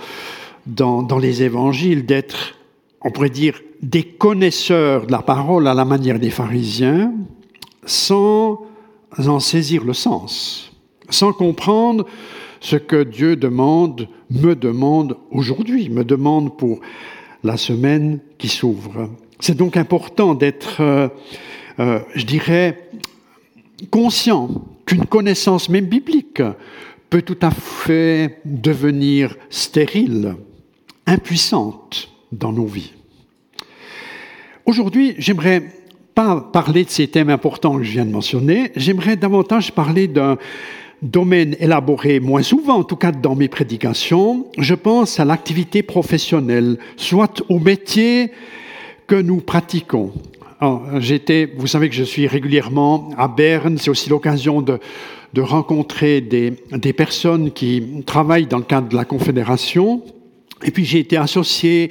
dans, 0.67 1.03
dans 1.03 1.19
les 1.19 1.43
évangiles, 1.43 2.05
d'être, 2.05 2.57
on 3.01 3.11
pourrait 3.11 3.31
dire, 3.31 3.61
des 3.83 4.03
connaisseurs 4.03 5.07
de 5.07 5.13
la 5.13 5.23
parole 5.23 5.69
à 5.69 5.75
la 5.75 5.85
manière 5.85 6.19
des 6.19 6.31
pharisiens, 6.31 7.13
sans 7.85 8.61
en 9.19 9.41
saisir 9.41 9.85
le 9.85 9.93
sens, 9.93 10.73
sans 11.11 11.33
comprendre 11.33 12.07
ce 12.61 12.77
que 12.77 13.03
Dieu 13.03 13.37
demande, 13.37 14.09
me 14.31 14.55
demande 14.55 15.17
aujourd'hui, 15.31 15.89
me 15.89 16.05
demande 16.05 16.57
pour 16.57 16.81
la 17.45 17.57
semaine 17.57 18.21
qui 18.39 18.49
s'ouvre. 18.49 19.11
C'est 19.41 19.57
donc 19.57 19.77
important 19.77 20.35
d'être, 20.35 20.81
euh, 20.81 21.09
euh, 21.79 22.01
je 22.15 22.25
dirais, 22.25 22.89
conscient 23.91 24.49
qu'une 24.87 25.07
connaissance 25.07 25.69
même 25.69 25.87
biblique 25.87 26.43
peut 27.11 27.23
tout 27.23 27.39
à 27.43 27.51
fait 27.51 28.41
devenir 28.45 29.37
stérile, 29.51 30.37
impuissante 31.07 32.09
dans 32.33 32.53
nos 32.53 32.67
vies. 32.67 32.93
Aujourd'hui, 34.65 35.15
j'aimerais 35.19 35.63
pas 36.15 36.41
parler 36.41 36.85
de 36.85 36.91
ces 36.91 37.07
thèmes 37.07 37.31
importants 37.31 37.77
que 37.77 37.85
je 37.85 37.93
viens 37.93 38.07
de 38.07 38.11
mentionner, 38.11 38.73
j'aimerais 38.75 39.17
davantage 39.17 39.73
parler 39.73 40.09
d'un 40.09 40.39
domaine 41.03 41.57
élaboré 41.61 42.21
moins 42.21 42.43
souvent, 42.43 42.77
en 42.77 42.85
tout 42.85 42.97
cas 42.97 43.13
dans 43.13 43.35
mes 43.35 43.49
prédications, 43.49 44.47
je 44.59 44.75
pense 44.75 45.21
à 45.21 45.25
l'activité 45.25 45.83
professionnelle, 45.83 46.79
soit 46.97 47.43
au 47.49 47.59
métier 47.59 48.31
que 49.07 49.17
nous 49.17 49.41
pratiquons. 49.41 50.13
J'étais, 50.99 51.53
vous 51.57 51.67
savez 51.67 51.91
que 51.91 51.95
je 51.95 52.03
suis 52.03 52.27
régulièrement 52.27 53.11
à 53.19 53.29
Berne, 53.29 53.77
c'est 53.79 53.91
aussi 53.91 54.09
l'occasion 54.09 54.63
de, 54.63 54.79
de 55.35 55.41
rencontrer 55.43 56.23
des, 56.23 56.55
des 56.73 56.93
personnes 56.95 57.51
qui 57.53 58.03
travaillent 58.07 58.47
dans 58.47 58.59
le 58.59 58.65
cadre 58.65 58.89
de 58.89 58.97
la 58.97 59.05
Confédération. 59.05 60.03
Et 60.65 60.71
puis 60.71 60.87
j'ai 60.87 61.01
été 61.01 61.19
associé 61.19 61.91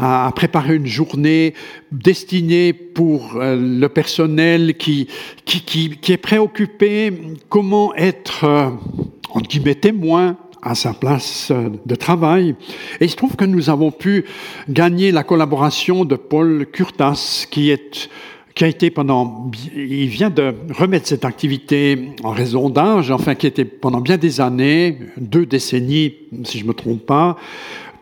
à, 0.00 0.32
préparer 0.34 0.76
une 0.76 0.86
journée 0.86 1.54
destinée 1.92 2.72
pour 2.72 3.36
euh, 3.36 3.56
le 3.56 3.88
personnel 3.88 4.76
qui, 4.76 5.08
qui, 5.44 5.60
qui, 5.60 5.90
qui, 5.90 6.12
est 6.12 6.16
préoccupé 6.16 7.12
comment 7.48 7.94
être, 7.94 8.44
euh, 8.44 8.70
entre 9.30 9.48
guillemets, 9.48 9.74
témoin 9.74 10.36
à 10.62 10.74
sa 10.74 10.94
place 10.94 11.50
euh, 11.50 11.68
de 11.84 11.94
travail. 11.94 12.54
Et 13.00 13.04
il 13.04 13.10
se 13.10 13.16
trouve 13.16 13.36
que 13.36 13.44
nous 13.44 13.68
avons 13.68 13.90
pu 13.90 14.24
gagner 14.68 15.12
la 15.12 15.22
collaboration 15.22 16.04
de 16.04 16.16
Paul 16.16 16.66
Curtas, 16.72 17.46
qui 17.50 17.70
est 17.70 18.08
qui 18.52 18.64
a 18.64 18.66
été 18.66 18.90
pendant, 18.90 19.50
il 19.74 20.08
vient 20.08 20.28
de 20.28 20.52
remettre 20.76 21.06
cette 21.06 21.24
activité 21.24 22.10
en 22.24 22.30
raison 22.30 22.68
d'âge, 22.68 23.10
enfin 23.12 23.36
qui 23.36 23.46
était 23.46 23.64
pendant 23.64 24.00
bien 24.00 24.18
des 24.18 24.40
années, 24.40 24.98
deux 25.16 25.46
décennies, 25.46 26.14
si 26.42 26.58
je 26.58 26.64
me 26.66 26.74
trompe 26.74 27.06
pas, 27.06 27.36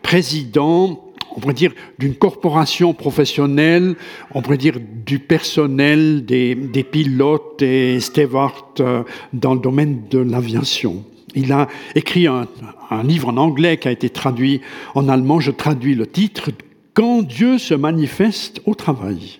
président 0.01 1.08
on 1.35 1.39
pourrait 1.39 1.53
dire, 1.53 1.73
d'une 1.97 2.15
corporation 2.15 2.93
professionnelle, 2.93 3.95
on 4.33 4.41
pourrait 4.41 4.57
dire 4.57 4.77
du 5.05 5.19
personnel, 5.19 6.25
des, 6.25 6.55
pilotes 6.91 7.61
et 7.61 7.99
stewards 7.99 8.73
euh, 8.79 9.03
dans 9.33 9.53
le 9.53 9.59
domaine 9.59 10.03
de 10.09 10.19
l'aviation. 10.19 11.03
Il 11.35 11.51
a 11.51 11.67
écrit 11.95 12.27
un, 12.27 12.47
un, 12.89 13.03
livre 13.03 13.29
en 13.29 13.37
anglais 13.37 13.77
qui 13.77 13.87
a 13.87 13.91
été 13.91 14.09
traduit 14.09 14.61
en 14.95 15.07
allemand. 15.09 15.39
Je 15.39 15.51
traduis 15.51 15.93
le 15.93 16.07
titre 16.07 16.49
Quand 16.93 17.21
Dieu 17.21 17.59
se 17.59 17.75
manifeste 17.75 18.61
au 18.65 18.73
travail. 18.73 19.39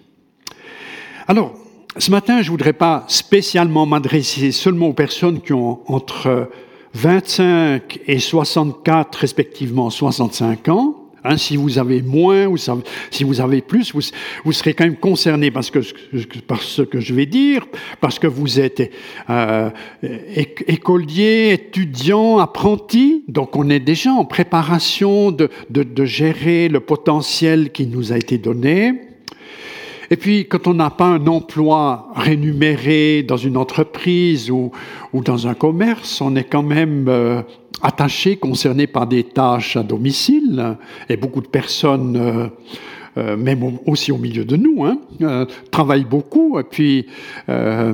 Alors, 1.28 1.54
ce 1.98 2.12
matin, 2.12 2.42
je 2.42 2.48
ne 2.48 2.52
voudrais 2.52 2.74
pas 2.74 3.04
spécialement 3.08 3.86
m'adresser 3.86 4.52
seulement 4.52 4.88
aux 4.88 4.94
personnes 4.94 5.42
qui 5.42 5.54
ont 5.54 5.80
entre 5.92 6.50
25 6.94 8.00
et 8.08 8.20
64, 8.20 9.16
respectivement 9.16 9.90
65 9.90 10.70
ans, 10.70 10.99
Hein, 11.24 11.38
si 11.38 11.58
vous 11.58 11.78
avez 11.78 12.02
moins 12.02 12.46
ou 12.46 12.56
si 12.58 13.24
vous 13.24 13.42
avez 13.42 13.62
plus, 13.62 13.94
vous, 13.94 14.02
vous 14.46 14.52
serez 14.54 14.74
quand 14.74 14.86
même 14.86 14.96
concerné 14.96 15.52
parce 15.52 15.70
que, 15.70 15.80
par 16.48 16.62
ce 16.62 16.82
que 16.82 17.00
je 17.00 17.14
vais 17.14 17.26
dire, 17.26 17.66
parce 18.00 18.20
que 18.20 18.28
vous 18.28 18.60
êtes 18.60 18.92
euh, 19.30 19.70
écolier, 20.68 21.52
étudiant, 21.52 22.38
apprenti. 22.38 23.24
Donc 23.28 23.56
on 23.56 23.70
est 23.70 23.82
déjà 23.82 24.12
en 24.12 24.26
préparation 24.26 25.32
de, 25.32 25.50
de, 25.70 26.06
gérer 26.06 26.70
le 26.70 26.80
potentiel 26.80 27.72
qui 27.72 27.86
nous 27.86 28.14
a 28.14 28.18
été 28.18 28.38
donné. 28.38 29.02
Et 30.12 30.18
puis, 30.18 30.48
quand 30.48 30.66
on 30.68 30.74
n'a 30.74 30.90
pas 30.90 31.06
un 31.06 31.28
emploi 31.28 32.08
rémunéré 32.16 33.22
dans 33.22 33.38
une 33.38 33.58
entreprise 33.58 34.50
ou, 34.50 34.72
ou 35.14 35.22
dans 35.22 35.48
un 35.48 35.54
commerce, 35.54 36.20
on 36.22 36.36
est 36.36 36.46
quand 36.46 36.64
même 36.64 37.06
euh, 37.08 37.44
attaché, 37.82 38.38
concerné 38.38 38.88
par 38.88 39.08
des 39.08 39.24
tâches 39.24 39.76
à 39.76 39.84
domicile. 39.84 40.78
Et 41.10 41.18
beaucoup 41.18 41.42
de 41.42 41.48
personnes 41.48 42.18
euh, 42.18 42.48
euh, 43.18 43.36
même 43.36 43.80
aussi 43.86 44.12
au 44.12 44.18
milieu 44.18 44.46
de 44.46 44.56
nous, 44.56 44.86
hein, 44.86 45.00
euh, 45.22 45.46
travaillent 45.72 46.06
beaucoup. 46.06 46.60
Et 46.60 46.64
puis, 46.64 47.08
euh, 47.50 47.94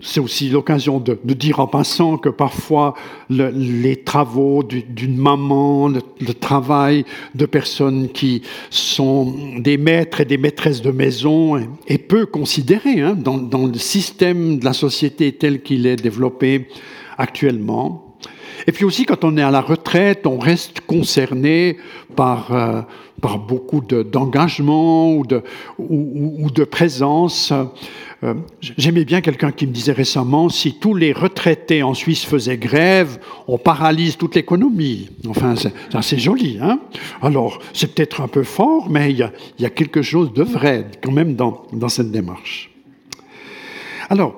c'est 0.00 0.18
aussi 0.18 0.48
l'occasion 0.48 0.98
de, 0.98 1.18
dire 1.34 1.60
en 1.60 1.66
passant 1.66 2.16
que 2.16 2.30
parfois 2.30 2.94
le, 3.28 3.50
les 3.50 3.96
travaux 3.96 4.62
d'une 4.62 5.16
maman, 5.16 5.88
le, 5.88 6.34
travail 6.34 7.04
de 7.34 7.46
personnes 7.46 8.08
qui 8.08 8.42
sont 8.70 9.34
des 9.58 9.76
maîtres 9.76 10.22
et 10.22 10.24
des 10.24 10.38
maîtresses 10.38 10.82
de 10.82 10.90
maison 10.90 11.56
est, 11.86 11.98
peu 11.98 12.26
considéré 12.26 13.02
hein, 13.02 13.14
dans 13.14 13.66
le 13.66 13.78
système 13.78 14.58
de 14.58 14.64
la 14.64 14.72
société 14.72 15.32
tel 15.32 15.62
qu'il 15.62 15.86
est 15.86 15.96
développé 15.96 16.68
actuellement. 17.18 18.07
Et 18.66 18.72
puis 18.72 18.84
aussi, 18.84 19.04
quand 19.04 19.24
on 19.24 19.36
est 19.36 19.42
à 19.42 19.50
la 19.50 19.60
retraite, 19.60 20.26
on 20.26 20.38
reste 20.38 20.80
concerné 20.80 21.76
par, 22.16 22.52
euh, 22.52 22.82
par 23.20 23.38
beaucoup 23.38 23.80
d'engagement 23.80 25.12
ou, 25.14 25.24
de, 25.24 25.42
ou, 25.78 26.50
de 26.50 26.64
présence. 26.64 27.52
Euh, 28.24 28.34
J'aimais 28.60 29.04
bien 29.04 29.20
quelqu'un 29.20 29.52
qui 29.52 29.66
me 29.66 29.72
disait 29.72 29.92
récemment, 29.92 30.48
si 30.48 30.74
tous 30.74 30.94
les 30.94 31.12
retraités 31.12 31.82
en 31.82 31.94
Suisse 31.94 32.24
faisaient 32.24 32.58
grève, 32.58 33.18
on 33.46 33.58
paralyse 33.58 34.16
toute 34.16 34.34
l'économie. 34.34 35.08
Enfin, 35.28 35.54
c'est 35.56 35.72
assez 35.94 36.18
joli. 36.18 36.58
Hein? 36.60 36.80
Alors, 37.22 37.60
c'est 37.72 37.94
peut-être 37.94 38.20
un 38.20 38.28
peu 38.28 38.42
fort, 38.42 38.90
mais 38.90 39.10
il 39.10 39.18
y, 39.18 39.22
a, 39.22 39.32
y 39.58 39.64
a 39.64 39.70
quelque 39.70 40.02
chose 40.02 40.32
de 40.32 40.42
vrai 40.42 40.86
quand 41.02 41.12
même 41.12 41.34
dans, 41.36 41.62
dans 41.72 41.88
cette 41.88 42.10
démarche. 42.10 42.70
Alors, 44.10 44.34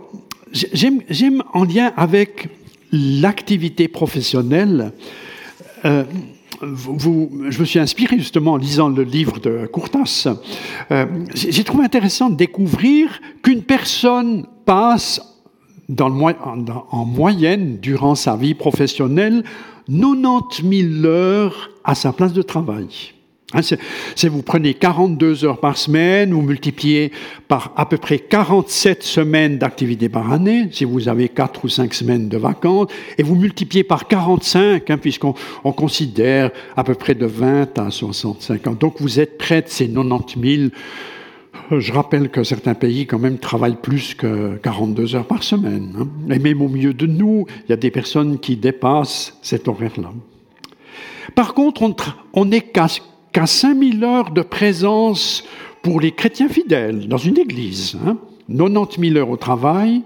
j'aime 0.52 1.42
en 1.52 1.64
lien 1.64 1.92
avec 1.96 2.48
l'activité 2.92 3.88
professionnelle, 3.88 4.92
euh, 5.84 6.04
je 6.62 7.60
me 7.60 7.64
suis 7.64 7.78
inspiré 7.78 8.18
justement 8.18 8.52
en 8.52 8.56
lisant 8.56 8.88
le 8.88 9.02
livre 9.02 9.38
de 9.38 9.66
Courtas. 9.66 10.28
Euh, 10.90 11.06
J'ai 11.34 11.64
trouvé 11.64 11.84
intéressant 11.84 12.28
de 12.28 12.36
découvrir 12.36 13.20
qu'une 13.42 13.62
personne 13.62 14.46
passe 14.66 15.20
en, 15.98 16.64
en 16.90 17.04
moyenne 17.04 17.78
durant 17.78 18.14
sa 18.14 18.36
vie 18.36 18.54
professionnelle 18.54 19.42
90 19.88 21.00
000 21.00 21.04
heures 21.06 21.70
à 21.82 21.94
sa 21.94 22.12
place 22.12 22.32
de 22.32 22.42
travail. 22.42 22.88
Hein, 23.52 23.62
c'est 24.14 24.28
vous 24.28 24.42
prenez 24.42 24.74
42 24.74 25.44
heures 25.44 25.58
par 25.58 25.76
semaine, 25.76 26.32
vous 26.32 26.42
multipliez 26.42 27.10
par 27.48 27.72
à 27.76 27.84
peu 27.84 27.96
près 27.96 28.20
47 28.20 29.02
semaines 29.02 29.58
d'activité 29.58 30.08
par 30.08 30.32
année, 30.32 30.68
si 30.70 30.84
vous 30.84 31.08
avez 31.08 31.28
4 31.28 31.64
ou 31.64 31.68
5 31.68 31.92
semaines 31.92 32.28
de 32.28 32.36
vacances, 32.36 32.88
et 33.18 33.24
vous 33.24 33.34
multipliez 33.34 33.82
par 33.82 34.06
45, 34.06 34.88
hein, 34.88 34.98
puisqu'on 34.98 35.34
on 35.64 35.72
considère 35.72 36.50
à 36.76 36.84
peu 36.84 36.94
près 36.94 37.16
de 37.16 37.26
20 37.26 37.76
à 37.78 37.90
65 37.90 38.66
ans. 38.68 38.76
Donc 38.78 39.00
vous 39.00 39.18
êtes 39.18 39.36
près 39.36 39.62
de 39.62 39.68
ces 39.68 39.88
90 39.88 40.70
000 41.70 41.80
Je 41.80 41.92
rappelle 41.92 42.28
que 42.28 42.44
certains 42.44 42.74
pays, 42.74 43.06
quand 43.06 43.18
même, 43.18 43.38
travaillent 43.38 43.80
plus 43.82 44.14
que 44.14 44.56
42 44.62 45.16
heures 45.16 45.26
par 45.26 45.42
semaine. 45.42 45.92
Hein. 45.98 46.06
Et 46.32 46.38
même 46.38 46.62
au 46.62 46.68
milieu 46.68 46.94
de 46.94 47.06
nous, 47.06 47.46
il 47.66 47.70
y 47.70 47.72
a 47.72 47.76
des 47.76 47.90
personnes 47.90 48.38
qui 48.38 48.56
dépassent 48.56 49.36
cet 49.42 49.66
horaire-là. 49.66 50.12
Par 51.34 51.54
contre, 51.54 51.82
on 52.32 52.44
n'est 52.44 52.60
qu'à 53.32 53.46
5000 53.46 54.04
heures 54.04 54.30
de 54.30 54.42
présence 54.42 55.44
pour 55.82 56.00
les 56.00 56.12
chrétiens 56.12 56.48
fidèles 56.48 57.08
dans 57.08 57.16
une 57.16 57.38
église. 57.38 57.96
Hein. 58.06 58.18
90 58.48 59.00
000 59.00 59.16
heures 59.16 59.30
au 59.30 59.36
travail, 59.36 60.02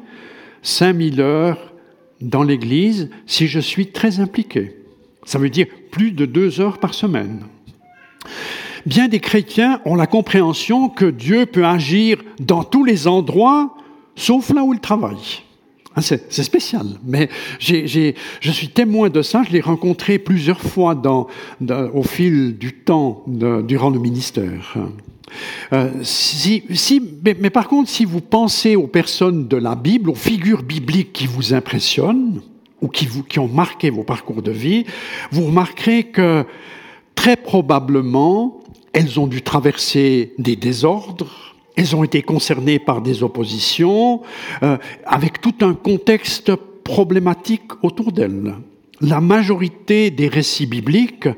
5 0.63 0.97
000 0.97 1.21
heures 1.21 1.73
dans 2.21 2.43
l'église 2.43 3.11
si 3.27 3.47
je 3.47 3.61
suis 3.61 3.89
très 3.89 4.21
impliqué. 4.21 4.77
Ça 5.25 5.39
veut 5.39 5.51
dire 5.51 5.67
plus 5.91 6.13
de 6.13 6.27
deux 6.27 6.61
heures 6.61 6.79
par 6.79 6.95
semaine. 6.95 7.41
Bien 8.87 9.09
des 9.09 9.21
chrétiens 9.21 9.81
ont 9.87 9.95
la 9.95 10.07
compréhension 10.07 10.91
que 10.91 11.07
Dieu 11.07 11.47
peut 11.47 11.65
agir 11.65 12.23
dans 12.39 12.65
tous 12.65 12.85
les 12.85 13.07
endroits, 13.07 13.75
sauf 14.15 14.53
là 14.53 14.63
où 14.63 14.75
il 14.75 14.81
travaille. 14.81 15.44
Ah, 15.97 16.03
c'est 16.03 16.43
spécial, 16.43 16.87
mais 17.07 17.29
je 17.61 18.13
suis 18.43 18.69
témoin 18.69 19.11
de 19.11 19.23
ça. 19.23 19.45
Je 19.47 19.53
l'ai 19.53 19.61
rencontré 19.61 20.19
plusieurs 20.19 20.61
fois 20.61 21.01
au 21.95 22.03
fil 22.03 22.59
du 22.59 22.73
temps 22.73 23.23
durant 23.27 23.91
le 23.91 24.01
ministère. 24.01 24.77
Euh, 25.73 25.91
mais, 27.41 27.51
par 27.51 27.69
contre, 27.69 27.91
si 27.91 28.05
vous 28.05 28.21
pensez 28.21 28.77
aux 28.77 28.87
personnes 28.87 29.49
de 29.49 29.57
la 29.57 29.75
Bible, 29.75 30.11
aux 30.11 30.15
figures 30.15 30.63
bibliques 30.63 31.13
qui 31.13 31.27
vous 31.27 31.55
impressionnent 31.55 32.41
ou 32.81 32.89
qui, 32.89 33.09
qui 33.29 33.39
ont 33.39 33.49
marqué 33.49 33.91
vos 33.91 34.05
parcours 34.05 34.43
de 34.43 34.51
vie, 34.51 34.85
vous 35.31 35.47
remarquerez 35.47 36.05
que 36.05 36.45
très 37.15 37.37
probablement, 37.37 38.61
elles 38.93 39.19
ont 39.19 39.27
dû 39.27 39.43
traverser 39.43 40.35
des 40.39 40.57
désordres, 40.57 41.54
elles 41.77 41.97
ont 41.97 42.05
été 42.05 42.23
concernées 42.23 42.79
par 42.79 43.01
des 43.01 43.23
oppositions, 43.23 44.23
euh, 44.63 44.77
avec 45.07 45.41
tout 45.41 45.55
un 45.61 45.75
contexte 45.75 46.55
problématique 46.85 47.73
autour 47.83 48.13
d'elles. 48.13 48.55
La 49.01 49.21
majorité 49.21 50.11
des 50.11 50.29
récits 50.29 50.67
bibliques 50.67 51.29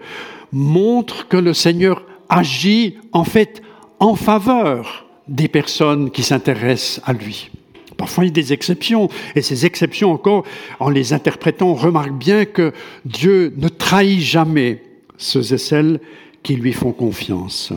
montrent 0.52 1.28
que 1.28 1.37
le 1.37 1.55
Seigneur 1.55 2.05
agit 2.28 2.97
en 3.12 3.25
fait 3.25 3.62
en 3.99 4.14
faveur 4.14 5.07
des 5.28 5.49
personnes 5.49 6.11
qui 6.11 6.23
s'intéressent 6.23 7.00
à 7.05 7.12
lui. 7.12 7.50
Parfois, 7.97 8.25
il 8.25 8.28
y 8.28 8.31
a 8.31 8.35
des 8.35 8.52
exceptions, 8.52 9.09
et 9.35 9.43
ces 9.43 9.64
exceptions 9.64 10.12
encore, 10.12 10.45
en 10.81 10.90
les 10.90 11.14
interprétant, 11.14 11.76
on 11.83 12.12
bien 12.12 12.45
que 12.45 12.73
Dieu 13.07 13.55
ne 13.57 13.69
trahit 13.69 14.21
jamais 14.21 14.83
ceux 15.16 15.55
et 15.55 15.59
celles 15.59 16.00
qui 16.43 16.57
lui 16.57 16.75
font 16.75 16.93
confiance. 16.93 17.73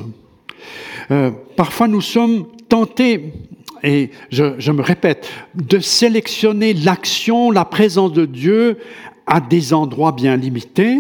Euh, 1.12 1.32
parfois, 1.56 1.88
nous 1.88 2.02
sommes 2.02 2.46
tentés, 2.68 3.34
et 3.84 4.12
je, 4.32 4.56
je 4.60 4.72
me 4.72 4.82
répète, 4.82 5.30
de 5.56 5.80
sélectionner 5.80 6.74
l'action, 6.74 7.52
la 7.52 7.66
présence 7.66 8.14
de 8.14 8.26
Dieu 8.26 8.78
à 9.26 9.40
des 9.42 9.74
endroits 9.74 10.12
bien 10.12 10.36
limités, 10.36 11.00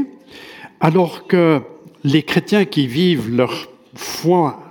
alors 0.79 1.27
que 1.27 1.61
les 2.03 2.23
chrétiens 2.23 2.65
qui 2.65 2.87
vivent 2.87 3.35
leur 3.35 3.69
foi 3.95 4.63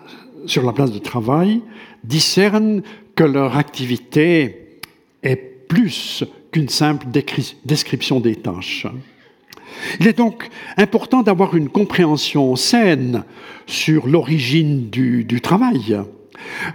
sur 0.46 0.64
la 0.64 0.72
place 0.72 0.92
de 0.92 0.98
travail 0.98 1.60
discernent 2.04 2.82
que 3.14 3.24
leur 3.24 3.56
activité 3.56 4.80
est 5.22 5.36
plus 5.36 6.24
qu'une 6.50 6.68
simple 6.68 7.06
description 7.64 8.20
des 8.20 8.36
tâches. 8.36 8.86
Il 10.00 10.06
est 10.06 10.16
donc 10.16 10.48
important 10.76 11.22
d'avoir 11.22 11.56
une 11.56 11.68
compréhension 11.68 12.56
saine 12.56 13.24
sur 13.66 14.06
l'origine 14.06 14.88
du, 14.88 15.40
travail. 15.40 16.00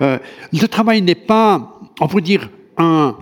Euh, 0.02 0.20
le 0.52 0.68
travail 0.68 1.02
n'est 1.02 1.16
pas, 1.16 1.80
on 2.00 2.08
pourrait 2.08 2.22
dire, 2.22 2.50
un, 2.78 3.16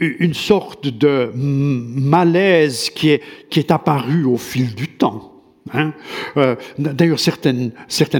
une 0.00 0.34
sorte 0.34 0.86
de 0.88 1.30
malaise 1.34 2.90
qui 2.90 3.10
est, 3.10 3.22
qui 3.48 3.64
apparu 3.68 4.24
au 4.24 4.36
fil 4.36 4.74
du 4.74 4.88
temps. 4.88 5.32
Hein. 5.72 5.92
Euh, 6.36 6.56
d'ailleurs, 6.78 7.20
certaines 7.20 7.72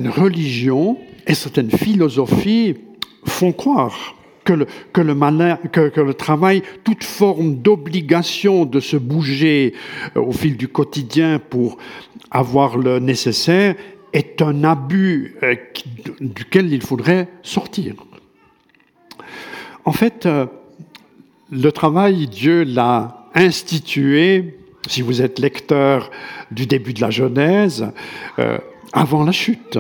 religions 0.09 0.99
et 1.27 1.35
certaines 1.35 1.71
philosophies 1.71 2.77
font 3.25 3.53
croire 3.53 4.15
que 4.45 4.53
le, 5.01 6.15
travail, 6.15 6.63
toute 6.85 7.05
forme 7.05 7.57
d'obligation 7.57 8.65
de 8.65 8.81
se 8.81 8.97
bouger 8.97 9.75
euh, 10.17 10.21
au 10.21 10.33
fil 10.33 10.57
du 10.57 10.69
quotidien 10.69 11.39
pour 11.39 11.79
avoir 12.31 12.77
le 12.77 12.99
nécessaire, 12.99 13.75
est 14.13 14.43
un 14.43 14.65
abus 14.65 15.37
euh, 15.43 15.55
duquel 16.21 16.73
il 16.73 16.83
faudrait 16.83 17.29
sortir. 17.43 17.95
En 19.85 19.93
fait, 19.93 20.27
euh, 20.27 20.47
le 21.51 21.71
travail, 21.71 22.27
Dieu 22.27 22.65
l'a 22.65 23.29
institué, 23.35 24.59
si 24.89 25.03
vous 25.03 25.23
êtes 25.23 25.39
lecteur 25.39 26.11
du 26.51 26.67
début 26.67 26.93
de 26.93 27.01
la 27.01 27.11
Genèse, 27.11 27.87
avant 28.93 29.25
la 29.25 29.33
chute. 29.33 29.79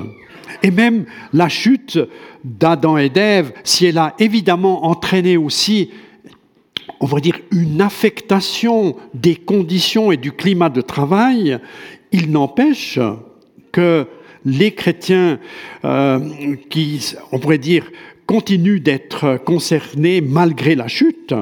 Et 0.63 0.71
même 0.71 1.07
la 1.33 1.49
chute 1.49 1.99
d'Adam 2.45 2.97
et 2.97 3.09
d'Ève, 3.09 3.53
si 3.65 3.87
elle 3.87 3.99
a 3.99 4.15
évidemment 4.19 4.87
entraîné 4.87 5.37
aussi, 5.37 5.91
on 7.01 7.07
va 7.07 7.21
dire, 7.21 7.39
une 7.51 7.81
affectation 7.81 8.97
des 9.15 9.37
conditions 9.37 10.13
et 10.13 10.17
du 10.17 10.33
climat 10.33 10.69
de 10.69 10.81
travail, 10.81 11.59
il 12.13 12.31
n'empêche 12.31 12.99
que 13.73 14.07
les 14.45 14.73
chrétiens 14.73 15.39
euh, 15.85 16.19
qui, 16.69 17.15
on 17.33 17.39
pourrait 17.39 17.59
dire, 17.59 17.91
continuent 18.27 18.81
d'être 18.81 19.39
concernés 19.45 20.21
malgré 20.21 20.75
la 20.77 20.87
chute, 20.89 21.35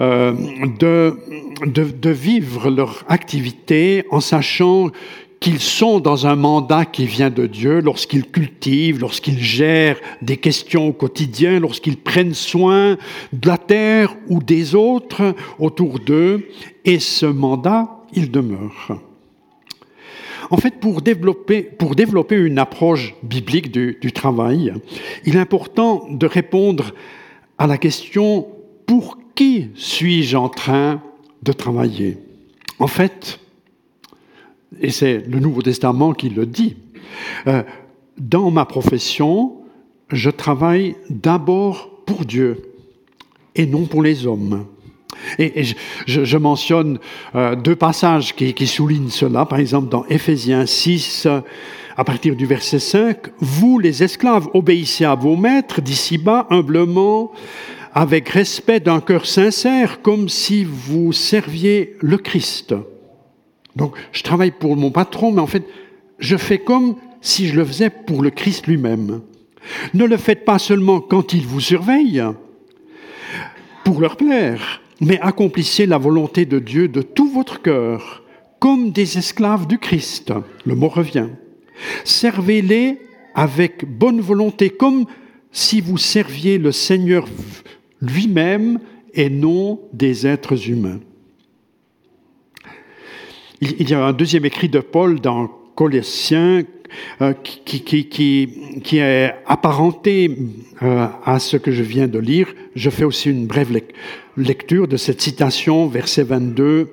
euh, 0.00 0.34
de, 0.78 2.10
vivre 2.10 2.70
leur 2.70 3.04
activité 3.08 4.04
en 4.10 4.20
sachant 4.20 4.90
qu'ils 5.40 5.60
sont 5.60 6.00
dans 6.00 6.26
un 6.26 6.36
mandat 6.36 6.84
qui 6.84 7.06
vient 7.06 7.30
de 7.30 7.46
Dieu 7.46 7.80
lorsqu'ils 7.80 8.26
cultivent, 8.26 9.00
lorsqu'ils 9.00 9.38
gèrent 9.38 10.00
des 10.22 10.36
questions 10.36 10.88
au 10.88 10.92
quotidien, 10.92 11.60
lorsqu'ils 11.60 11.98
prennent 11.98 12.34
soin 12.34 12.96
de 13.32 13.48
la 13.48 13.58
terre 13.58 14.16
ou 14.28 14.42
des 14.42 14.74
autres 14.74 15.34
autour 15.58 15.98
d'eux, 16.00 16.48
et 16.84 16.98
ce 16.98 17.26
mandat, 17.26 17.88
il 18.12 18.30
demeure. 18.30 18.98
En 20.50 20.56
fait, 20.56 20.78
pour 20.80 21.02
développer, 21.02 21.62
pour 21.62 21.94
développer 21.94 22.36
une 22.36 22.58
approche 22.58 23.14
biblique 23.22 23.70
du, 23.72 23.98
du 24.00 24.12
travail, 24.12 24.72
il 25.24 25.36
est 25.36 25.40
important 25.40 26.06
de 26.08 26.26
répondre 26.26 26.92
à 27.58 27.66
la 27.66 27.78
question 27.78 28.46
pour 28.86 29.18
qui 29.34 29.68
suis-je 29.74 30.36
en 30.36 30.48
train 30.48 31.02
de 31.42 31.52
travailler? 31.52 32.18
En 32.78 32.86
fait, 32.86 33.40
et 34.80 34.90
c'est 34.90 35.24
le 35.26 35.38
Nouveau 35.38 35.62
Testament 35.62 36.12
qui 36.12 36.28
le 36.28 36.46
dit. 36.46 36.76
Euh, 37.46 37.62
dans 38.18 38.50
ma 38.50 38.64
profession, 38.64 39.52
je 40.10 40.30
travaille 40.30 40.96
d'abord 41.10 41.90
pour 42.06 42.24
Dieu 42.24 42.62
et 43.54 43.66
non 43.66 43.86
pour 43.86 44.02
les 44.02 44.26
hommes. 44.26 44.66
Et, 45.38 45.64
je, 46.06 46.36
mentionne 46.36 46.98
euh, 47.34 47.56
deux 47.56 47.74
passages 47.74 48.34
qui, 48.34 48.52
qui, 48.52 48.66
soulignent 48.66 49.08
cela. 49.08 49.46
Par 49.46 49.58
exemple, 49.58 49.88
dans 49.88 50.04
Éphésiens 50.06 50.66
6, 50.66 51.26
à 51.96 52.04
partir 52.04 52.36
du 52.36 52.44
verset 52.44 52.78
5, 52.78 53.16
Vous, 53.40 53.78
les 53.78 54.02
esclaves, 54.02 54.48
obéissez 54.52 55.04
à 55.04 55.14
vos 55.14 55.36
maîtres 55.36 55.80
d'ici-bas 55.80 56.46
humblement, 56.50 57.32
avec 57.94 58.28
respect 58.28 58.80
d'un 58.80 59.00
cœur 59.00 59.24
sincère, 59.24 60.02
comme 60.02 60.28
si 60.28 60.64
vous 60.64 61.12
serviez 61.12 61.96
le 62.00 62.18
Christ. 62.18 62.74
Donc, 63.76 63.94
je 64.12 64.22
travaille 64.22 64.50
pour 64.50 64.76
mon 64.76 64.90
patron, 64.90 65.30
mais 65.32 65.40
en 65.40 65.46
fait, 65.46 65.64
je 66.18 66.36
fais 66.36 66.58
comme 66.58 66.96
si 67.20 67.46
je 67.46 67.54
le 67.54 67.64
faisais 67.64 67.90
pour 67.90 68.22
le 68.22 68.30
Christ 68.30 68.66
lui-même. 68.66 69.20
Ne 69.94 70.04
le 70.04 70.16
faites 70.16 70.44
pas 70.44 70.58
seulement 70.58 71.00
quand 71.00 71.32
il 71.34 71.46
vous 71.46 71.60
surveille, 71.60 72.22
pour 73.84 74.00
leur 74.00 74.16
plaire, 74.16 74.80
mais 75.00 75.20
accomplissez 75.20 75.86
la 75.86 75.98
volonté 75.98 76.46
de 76.46 76.58
Dieu 76.58 76.88
de 76.88 77.02
tout 77.02 77.28
votre 77.28 77.60
cœur, 77.60 78.22
comme 78.58 78.90
des 78.90 79.18
esclaves 79.18 79.66
du 79.66 79.78
Christ. 79.78 80.32
Le 80.64 80.74
mot 80.74 80.88
revient. 80.88 81.28
Servez-les 82.04 82.98
avec 83.34 83.84
bonne 83.84 84.20
volonté, 84.20 84.70
comme 84.70 85.04
si 85.52 85.80
vous 85.80 85.98
serviez 85.98 86.58
le 86.58 86.72
Seigneur 86.72 87.26
lui-même 88.00 88.78
et 89.14 89.28
non 89.28 89.80
des 89.92 90.26
êtres 90.26 90.68
humains. 90.68 91.00
Il 93.60 93.88
y 93.88 93.94
a 93.94 94.04
un 94.04 94.12
deuxième 94.12 94.44
écrit 94.44 94.68
de 94.68 94.80
Paul 94.80 95.18
dans 95.18 95.48
Colossiens 95.74 96.64
euh, 97.22 97.32
qui, 97.32 98.08
est 98.98 99.34
apparenté 99.46 100.36
euh, 100.82 101.06
à 101.24 101.38
ce 101.38 101.56
que 101.56 101.70
je 101.70 101.82
viens 101.82 102.06
de 102.06 102.18
lire. 102.18 102.48
Je 102.74 102.90
fais 102.90 103.04
aussi 103.04 103.30
une 103.30 103.46
brève 103.46 103.72
lecture 104.36 104.88
de 104.88 104.98
cette 104.98 105.22
citation, 105.22 105.86
verset 105.86 106.24
22. 106.24 106.92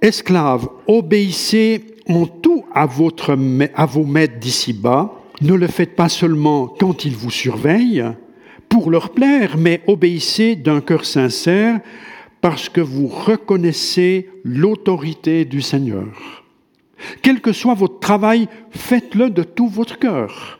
Esclaves, 0.00 0.68
obéissez 0.86 1.84
en 2.08 2.24
tout 2.24 2.64
à, 2.72 2.84
à 2.84 3.86
vos 3.86 4.04
maîtres 4.04 4.38
d'ici-bas, 4.38 5.12
ne 5.42 5.52
le 5.52 5.66
faites 5.66 5.96
pas 5.96 6.08
seulement 6.08 6.66
quand 6.66 7.04
ils 7.04 7.14
vous 7.14 7.30
surveillent, 7.30 8.04
pour 8.70 8.90
leur 8.90 9.10
plaire, 9.10 9.56
mais 9.58 9.82
obéissez 9.86 10.56
d'un 10.56 10.80
cœur 10.80 11.04
sincère 11.04 11.80
parce 12.40 12.68
que 12.68 12.80
vous 12.80 13.08
reconnaissez 13.08 14.28
l'autorité 14.44 15.44
du 15.44 15.60
Seigneur. 15.60 16.44
Quel 17.22 17.40
que 17.40 17.52
soit 17.52 17.74
votre 17.74 18.00
travail, 18.00 18.48
faites-le 18.70 19.30
de 19.30 19.42
tout 19.42 19.68
votre 19.68 19.98
cœur, 19.98 20.58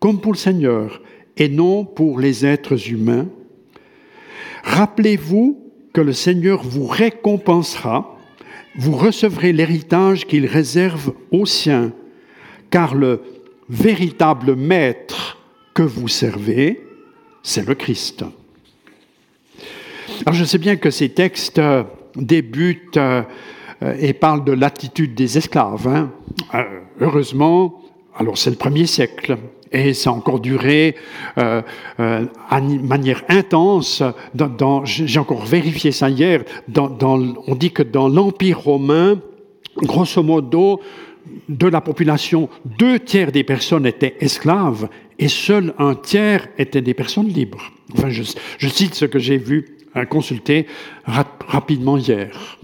comme 0.00 0.20
pour 0.20 0.32
le 0.32 0.38
Seigneur, 0.38 1.02
et 1.36 1.48
non 1.48 1.84
pour 1.84 2.20
les 2.20 2.46
êtres 2.46 2.90
humains. 2.90 3.26
Rappelez-vous 4.62 5.60
que 5.92 6.00
le 6.00 6.12
Seigneur 6.12 6.62
vous 6.62 6.86
récompensera, 6.86 8.18
vous 8.76 8.96
recevrez 8.96 9.52
l'héritage 9.52 10.26
qu'il 10.26 10.46
réserve 10.46 11.12
aux 11.30 11.46
siens, 11.46 11.92
car 12.70 12.94
le 12.94 13.20
véritable 13.68 14.56
maître 14.56 15.38
que 15.74 15.82
vous 15.82 16.08
servez, 16.08 16.82
c'est 17.42 17.66
le 17.66 17.74
Christ. 17.74 18.24
Alors 20.26 20.34
je 20.34 20.44
sais 20.44 20.58
bien 20.58 20.76
que 20.76 20.90
ces 20.90 21.10
textes 21.10 21.58
euh, 21.58 21.84
débutent 22.16 22.96
euh, 22.96 23.22
et 23.98 24.12
parlent 24.12 24.44
de 24.44 24.52
l'attitude 24.52 25.14
des 25.14 25.38
esclaves. 25.38 25.88
Hein. 25.88 26.10
Euh, 26.54 26.62
heureusement, 27.00 27.80
alors 28.16 28.38
c'est 28.38 28.50
le 28.50 28.56
premier 28.56 28.86
siècle. 28.86 29.36
Et 29.72 29.92
ça 29.92 30.10
a 30.10 30.12
encore 30.12 30.38
duré 30.38 30.94
euh, 31.36 31.60
euh, 31.98 32.24
manière 32.48 33.24
intense. 33.28 34.04
J'ai 34.84 35.18
encore 35.18 35.44
vérifié 35.44 35.90
ça 35.90 36.08
hier. 36.08 36.44
On 36.76 37.54
dit 37.56 37.72
que 37.72 37.82
dans 37.82 38.08
l'Empire 38.08 38.60
romain, 38.60 39.20
grosso 39.78 40.22
modo, 40.22 40.80
de 41.48 41.66
la 41.66 41.80
population, 41.80 42.48
deux 42.78 43.00
tiers 43.00 43.32
des 43.32 43.42
personnes 43.42 43.84
étaient 43.84 44.14
esclaves 44.20 44.88
et 45.18 45.26
seul 45.26 45.74
un 45.78 45.96
tiers 45.96 46.46
étaient 46.56 46.82
des 46.82 46.94
personnes 46.94 47.28
libres. 47.28 47.72
Enfin, 47.94 48.10
je 48.10 48.68
cite 48.68 48.94
ce 48.94 49.06
que 49.06 49.18
j'ai 49.18 49.38
vu 49.38 49.73
consulter 50.08 50.66
rapidement 51.46 51.96
hier. 51.96 52.58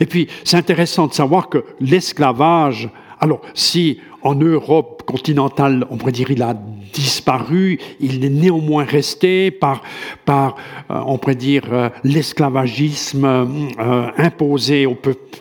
Et 0.00 0.06
puis, 0.06 0.28
c'est 0.44 0.56
intéressant 0.56 1.06
de 1.06 1.12
savoir 1.12 1.48
que 1.48 1.64
l'esclavage, 1.80 2.88
alors 3.20 3.40
si 3.54 4.00
en 4.22 4.34
Europe 4.34 5.02
continentale, 5.06 5.86
on 5.90 5.96
pourrait 5.96 6.12
dire, 6.12 6.30
il 6.30 6.42
a 6.42 6.54
disparu, 6.92 7.78
il 8.00 8.24
est 8.24 8.30
néanmoins 8.30 8.84
resté 8.84 9.50
par, 9.50 9.82
par 10.24 10.56
euh, 10.90 11.00
on 11.06 11.18
pourrait 11.18 11.34
dire, 11.34 11.64
euh, 11.72 11.88
l'esclavagisme 12.04 13.24
euh, 13.24 14.10
imposé 14.18 14.86
aux 14.86 14.96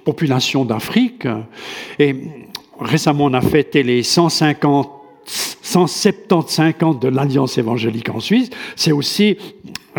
populations 0.05 0.65
d'Afrique. 0.65 1.27
Et 1.97 2.15
récemment, 2.79 3.25
on 3.25 3.33
a 3.33 3.41
fêté 3.41 3.83
les 3.83 4.03
150 4.03 4.95
175 5.69 6.73
ans 6.81 6.93
de 6.95 7.07
l'Alliance 7.07 7.59
évangélique 7.59 8.09
en 8.09 8.19
Suisse, 8.19 8.49
c'est 8.75 8.91
aussi 8.91 9.37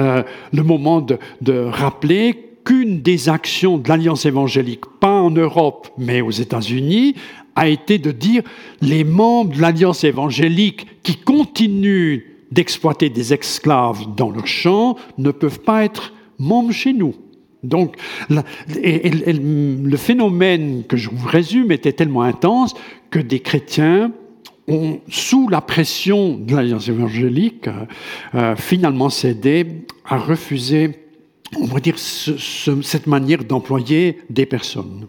euh, 0.00 0.22
le 0.52 0.62
moment 0.62 1.00
de, 1.00 1.18
de 1.40 1.52
rappeler 1.52 2.54
qu'une 2.64 3.00
des 3.00 3.28
actions 3.28 3.78
de 3.78 3.88
l'Alliance 3.88 4.26
évangélique, 4.26 4.84
pas 4.98 5.20
en 5.20 5.30
Europe, 5.30 5.88
mais 5.98 6.20
aux 6.20 6.30
États-Unis, 6.30 7.14
a 7.56 7.68
été 7.68 7.98
de 7.98 8.10
dire 8.10 8.42
les 8.80 9.04
membres 9.04 9.54
de 9.54 9.60
l'Alliance 9.60 10.04
évangélique 10.04 10.86
qui 11.02 11.16
continuent 11.16 12.22
d'exploiter 12.50 13.10
des 13.10 13.32
esclaves 13.32 14.04
dans 14.16 14.30
leurs 14.30 14.46
champs 14.46 14.96
ne 15.18 15.30
peuvent 15.30 15.60
pas 15.60 15.84
être 15.84 16.12
membres 16.38 16.72
chez 16.72 16.92
nous. 16.92 17.14
Donc, 17.62 17.96
le 18.30 19.96
phénomène 19.96 20.84
que 20.88 20.96
je 20.96 21.10
vous 21.10 21.28
résume 21.28 21.70
était 21.72 21.92
tellement 21.92 22.22
intense 22.22 22.74
que 23.10 23.18
des 23.18 23.40
chrétiens 23.40 24.12
sous 25.08 25.48
la 25.48 25.60
pression 25.60 26.36
de 26.36 26.54
l'Alliance 26.54 26.88
évangélique, 26.88 27.68
euh, 27.68 27.84
euh, 28.34 28.56
finalement 28.56 29.10
cédé 29.10 29.66
à 30.04 30.18
refuser, 30.18 30.92
on 31.58 31.66
va 31.66 31.80
dire, 31.80 31.98
cette 31.98 33.06
manière 33.06 33.44
d'employer 33.44 34.18
des 34.30 34.46
personnes. 34.46 35.06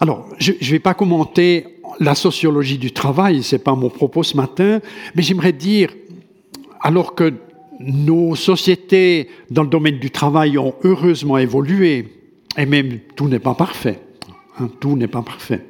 Alors, 0.00 0.28
je 0.38 0.52
ne 0.52 0.70
vais 0.70 0.78
pas 0.78 0.94
commenter 0.94 1.80
la 2.00 2.14
sociologie 2.14 2.78
du 2.78 2.92
travail, 2.92 3.42
ce 3.42 3.56
n'est 3.56 3.62
pas 3.62 3.74
mon 3.74 3.88
propos 3.88 4.22
ce 4.22 4.36
matin, 4.36 4.80
mais 5.14 5.22
j'aimerais 5.22 5.52
dire, 5.52 5.94
alors 6.80 7.14
que 7.14 7.32
nos 7.80 8.34
sociétés 8.34 9.28
dans 9.50 9.62
le 9.62 9.68
domaine 9.68 9.98
du 9.98 10.10
travail 10.10 10.58
ont 10.58 10.74
heureusement 10.84 11.38
évolué, 11.38 12.08
et 12.56 12.66
même 12.66 13.00
tout 13.14 13.28
n'est 13.28 13.38
pas 13.38 13.54
parfait, 13.54 14.00
hein, 14.58 14.68
tout 14.80 14.96
n'est 14.96 15.08
pas 15.08 15.22
parfait. 15.22 15.64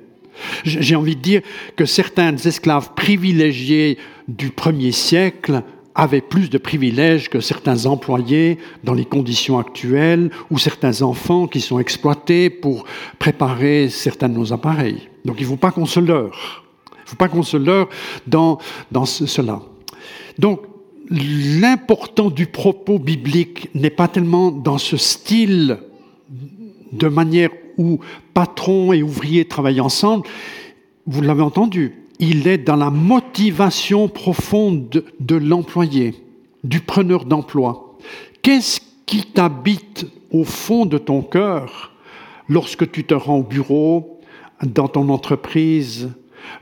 J'ai 0.65 0.97
envie 0.97 1.17
de 1.17 1.23
dire 1.23 1.43
que 1.77 1.85
certains 1.85 2.37
esclaves 2.37 2.91
privilégiés 2.95 3.99
du 4.29 4.51
premier 4.51 4.93
siècle 4.93 5.63
avaient 5.95 6.21
plus 6.21 6.51
de 6.51 6.59
privilèges 6.59 7.31
que 7.31 7.41
certains 7.41 7.87
employés 7.87 8.59
dans 8.85 8.93
les 8.93 9.07
conditions 9.07 9.59
actuelles 9.59 10.31
ou 10.51 10.59
certains 10.59 11.01
enfants 11.01 11.47
qui 11.47 11.61
sont 11.61 11.79
exploités 11.79 12.51
pour 12.51 12.85
préparer 13.19 13.89
certains 13.89 14.29
de 14.29 14.35
nos 14.35 14.53
appareils. 14.53 15.09
Donc 15.25 15.37
il 15.39 15.45
ne 15.45 15.49
faut 15.49 15.57
pas 15.57 15.71
qu'on 15.71 15.87
se 15.87 16.01
leurre. 16.01 16.65
Il 16.93 17.05
ne 17.05 17.09
faut 17.11 17.17
pas 17.17 17.29
qu'on 17.29 17.43
se 17.43 17.57
leurre 17.57 17.89
dans, 18.27 18.59
dans 18.93 19.07
cela. 19.07 19.63
Donc 20.39 20.61
l'important 21.11 22.31
du 22.31 22.47
propos 22.47 22.99
biblique 22.99 23.71
n'est 23.75 23.91
pas 23.91 24.09
tellement 24.09 24.51
dans 24.51 24.79
ce 24.79 24.97
style 24.97 25.79
de 26.93 27.09
manière 27.09 27.51
où 27.79 27.99
patron 28.35 28.93
et 28.93 29.03
ouvrier 29.03 29.45
travaillent 29.47 29.81
ensemble, 29.81 30.27
vous 31.07 31.23
l'avez 31.23 31.43
entendu, 31.43 31.95
il 32.19 32.49
est 32.49 32.59
dans 32.59 32.77
la 32.77 32.91
motivation 32.91 34.09
profonde 34.09 35.05
de, 35.21 35.37
l'employé, 35.37 36.15
du 36.65 36.81
preneur 36.81 37.25
d'emploi. 37.25 37.99
Qu'est-ce 38.43 38.81
qui 39.05 39.23
t'habite 39.23 40.07
au 40.33 40.45
fond 40.45 40.87
de 40.87 40.99
ton 40.99 41.23
cœur 41.23 41.93
lorsque 42.49 42.91
tu 42.91 43.05
te 43.05 43.15
rends 43.15 43.39
au 43.39 43.43
bureau, 43.43 44.21
dans 44.63 44.89
ton 44.89 45.09
entreprise, 45.11 46.11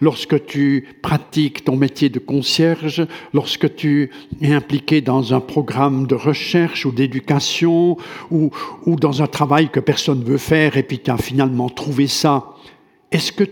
lorsque 0.01 0.47
tu 0.47 0.87
pratiques 1.03 1.65
ton 1.65 1.77
métier 1.77 2.09
de 2.09 2.19
concierge, 2.19 3.07
lorsque 3.33 3.75
tu 3.77 4.11
es 4.41 4.53
impliqué 4.53 5.01
dans 5.01 5.35
un 5.35 5.41
programme 5.41 6.07
de 6.07 6.15
recherche 6.15 6.87
ou 6.87 6.93
d'éducation 6.93 7.97
ou, 8.31 8.51
dans 8.87 9.23
un 9.23 9.27
travail 9.27 9.69
que 9.69 9.81
personne 9.81 10.21
ne 10.21 10.25
veut 10.25 10.39
faire 10.39 10.77
et 10.77 10.83
puis 10.83 10.99
tu 10.99 11.11
as 11.11 11.17
finalement 11.17 11.69
trouvé 11.69 12.07
ça, 12.07 12.55
est-ce 13.11 13.33
que 13.33 13.45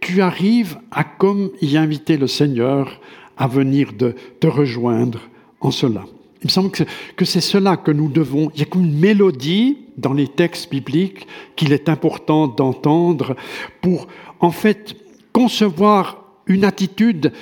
tu 0.00 0.22
arrives 0.22 0.78
à 0.90 1.04
comme 1.04 1.50
y 1.60 1.76
inviter 1.76 2.16
le 2.16 2.26
Seigneur 2.26 3.00
à 3.36 3.46
venir 3.46 3.92
de 3.92 4.14
te 4.40 4.46
rejoindre 4.46 5.20
en 5.60 5.70
cela? 5.70 6.04
Il 6.42 6.46
me 6.46 6.50
semble 6.50 6.70
que 6.70 7.24
c'est 7.24 7.40
cela 7.40 7.76
que 7.76 7.90
nous 7.90 8.08
devons. 8.08 8.50
Il 8.54 8.60
y 8.60 8.62
a 8.62 8.66
comme 8.66 8.84
une 8.84 8.98
mélodie 8.98 9.78
dans 9.96 10.12
les 10.12 10.28
textes 10.28 10.70
bibliques 10.70 11.26
qu'il 11.56 11.72
est 11.72 11.88
important 11.88 12.46
d'entendre 12.46 13.34
pour, 13.80 14.06
en 14.38 14.52
fait, 14.52 14.94
concevoir 15.38 16.24
une 16.48 16.64
attitude 16.64 17.32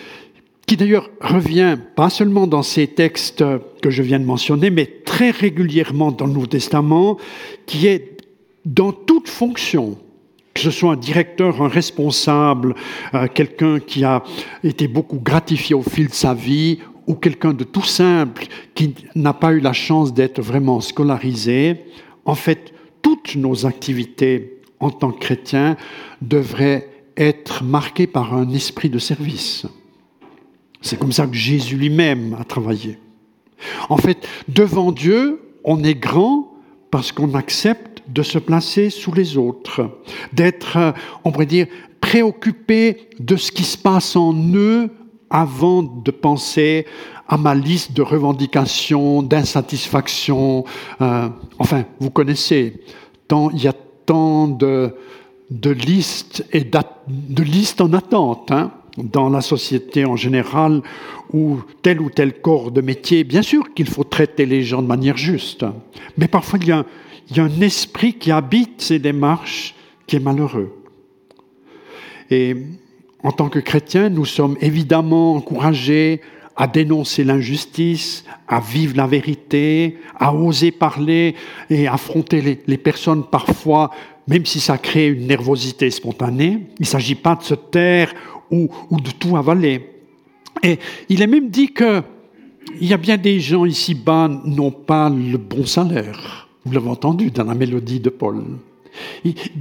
qui 0.66 0.76
d'ailleurs 0.76 1.08
revient 1.18 1.78
pas 1.94 2.10
seulement 2.10 2.46
dans 2.46 2.62
ces 2.62 2.86
textes 2.88 3.42
que 3.80 3.88
je 3.88 4.02
viens 4.02 4.20
de 4.20 4.26
mentionner, 4.26 4.68
mais 4.68 4.84
très 4.84 5.30
régulièrement 5.30 6.12
dans 6.12 6.26
le 6.26 6.34
Nouveau 6.34 6.46
Testament, 6.46 7.16
qui 7.64 7.86
est 7.86 8.18
dans 8.66 8.92
toute 8.92 9.30
fonction, 9.30 9.96
que 10.52 10.60
ce 10.60 10.70
soit 10.70 10.92
un 10.92 10.96
directeur, 10.96 11.62
un 11.62 11.68
responsable, 11.68 12.74
euh, 13.14 13.28
quelqu'un 13.32 13.80
qui 13.80 14.04
a 14.04 14.22
été 14.62 14.88
beaucoup 14.88 15.18
gratifié 15.18 15.74
au 15.74 15.80
fil 15.82 16.08
de 16.08 16.12
sa 16.12 16.34
vie, 16.34 16.80
ou 17.06 17.14
quelqu'un 17.14 17.54
de 17.54 17.64
tout 17.64 17.84
simple 17.84 18.44
qui 18.74 18.94
n'a 19.14 19.32
pas 19.32 19.54
eu 19.54 19.60
la 19.60 19.72
chance 19.72 20.12
d'être 20.12 20.42
vraiment 20.42 20.82
scolarisé, 20.82 21.76
en 22.26 22.34
fait, 22.34 22.74
toutes 23.00 23.36
nos 23.36 23.64
activités 23.64 24.60
en 24.80 24.90
tant 24.90 25.12
que 25.12 25.20
chrétiens 25.20 25.78
devraient 26.20 26.90
être 27.16 27.64
marquées 27.64 28.06
par 28.06 28.34
un 28.34 28.50
esprit 28.50 28.90
de 28.90 28.98
service. 28.98 29.66
C'est 30.82 30.98
comme 30.98 31.12
ça 31.12 31.26
que 31.26 31.34
Jésus 31.34 31.76
lui-même 31.76 32.36
a 32.38 32.44
travaillé. 32.44 32.98
En 33.88 33.96
fait, 33.96 34.28
devant 34.48 34.92
Dieu, 34.92 35.40
on 35.64 35.82
est 35.82 35.94
grand 35.94 36.52
parce 36.90 37.12
qu'on 37.12 37.34
accepte 37.34 38.02
de 38.08 38.22
se 38.22 38.38
placer 38.38 38.90
sous 38.90 39.12
les 39.12 39.36
autres, 39.36 39.98
d'être, 40.32 40.76
euh, 40.76 40.92
on 41.24 41.32
pourrait 41.32 41.46
dire, 41.46 41.66
préoccupé 42.00 43.08
de 43.18 43.36
ce 43.36 43.50
qui 43.50 43.64
se 43.64 43.76
passe 43.76 44.14
en 44.14 44.32
eux 44.54 44.90
avant 45.28 45.82
de 45.82 46.10
penser 46.10 46.86
à 47.26 47.36
ma 47.36 47.54
liste 47.54 47.92
de 47.92 48.02
revendications, 48.02 49.22
d'insatisfaction. 49.22 50.64
Euh, 51.00 51.28
enfin, 51.58 51.84
vous 51.98 52.10
connaissez, 52.10 52.80
il 53.30 53.62
y 53.62 53.66
a 53.66 53.74
tant 54.06 54.46
de, 54.46 54.94
de 55.50 55.70
listes 55.70 56.44
et 56.52 56.62
de 56.64 57.42
listes 57.42 57.80
en 57.80 57.92
attente 57.92 58.50
hein, 58.50 58.72
dans 58.96 59.28
la 59.28 59.40
société 59.40 60.04
en 60.04 60.16
général, 60.16 60.82
ou 61.32 61.60
tel 61.82 62.00
ou 62.00 62.10
tel 62.10 62.40
corps 62.40 62.70
de 62.70 62.80
métier. 62.80 63.24
Bien 63.24 63.42
sûr 63.42 63.74
qu'il 63.74 63.88
faut 63.88 64.04
traiter 64.04 64.46
les 64.46 64.62
gens 64.62 64.82
de 64.82 64.86
manière 64.86 65.16
juste, 65.16 65.64
mais 66.16 66.28
parfois 66.28 66.58
il 66.60 66.68
y 66.68 66.72
a 66.72 66.84
il 67.30 67.36
y 67.36 67.40
a 67.40 67.44
un 67.44 67.60
esprit 67.60 68.14
qui 68.14 68.30
habite 68.30 68.82
ces 68.82 68.98
démarches 68.98 69.74
qui 70.06 70.16
est 70.16 70.20
malheureux. 70.20 70.72
Et 72.30 72.56
en 73.22 73.32
tant 73.32 73.48
que 73.48 73.58
chrétiens, 73.58 74.08
nous 74.08 74.24
sommes 74.24 74.56
évidemment 74.60 75.34
encouragés 75.34 76.20
à 76.56 76.66
dénoncer 76.66 77.24
l'injustice, 77.24 78.24
à 78.48 78.60
vivre 78.60 78.96
la 78.96 79.06
vérité, 79.06 79.98
à 80.18 80.34
oser 80.34 80.70
parler 80.70 81.34
et 81.68 81.86
affronter 81.86 82.62
les, 82.66 82.78
personnes 82.78 83.24
parfois, 83.24 83.90
même 84.26 84.44
si 84.44 84.60
ça 84.60 84.78
crée 84.78 85.08
une 85.08 85.26
nervosité 85.26 85.90
spontanée. 85.90 86.66
Il 86.78 86.82
ne 86.82 86.86
s'agit 86.86 87.14
pas 87.14 87.36
de 87.36 87.42
se 87.42 87.54
taire 87.54 88.12
ou, 88.50 88.68
de 88.90 89.10
tout 89.10 89.36
avaler. 89.36 89.90
Et 90.62 90.78
il 91.08 91.22
est 91.22 91.26
même 91.26 91.48
dit 91.48 91.72
que 91.72 92.02
il 92.80 92.88
y 92.88 92.92
a 92.92 92.96
bien 92.96 93.16
des 93.16 93.38
gens 93.38 93.64
ici-bas 93.64 94.28
n'ont 94.44 94.72
pas 94.72 95.08
le 95.08 95.38
bon 95.38 95.64
salaire. 95.64 96.48
Vous 96.64 96.72
l'avez 96.72 96.88
entendu 96.88 97.30
dans 97.30 97.44
la 97.44 97.54
mélodie 97.54 98.00
de 98.00 98.10
Paul. 98.10 98.42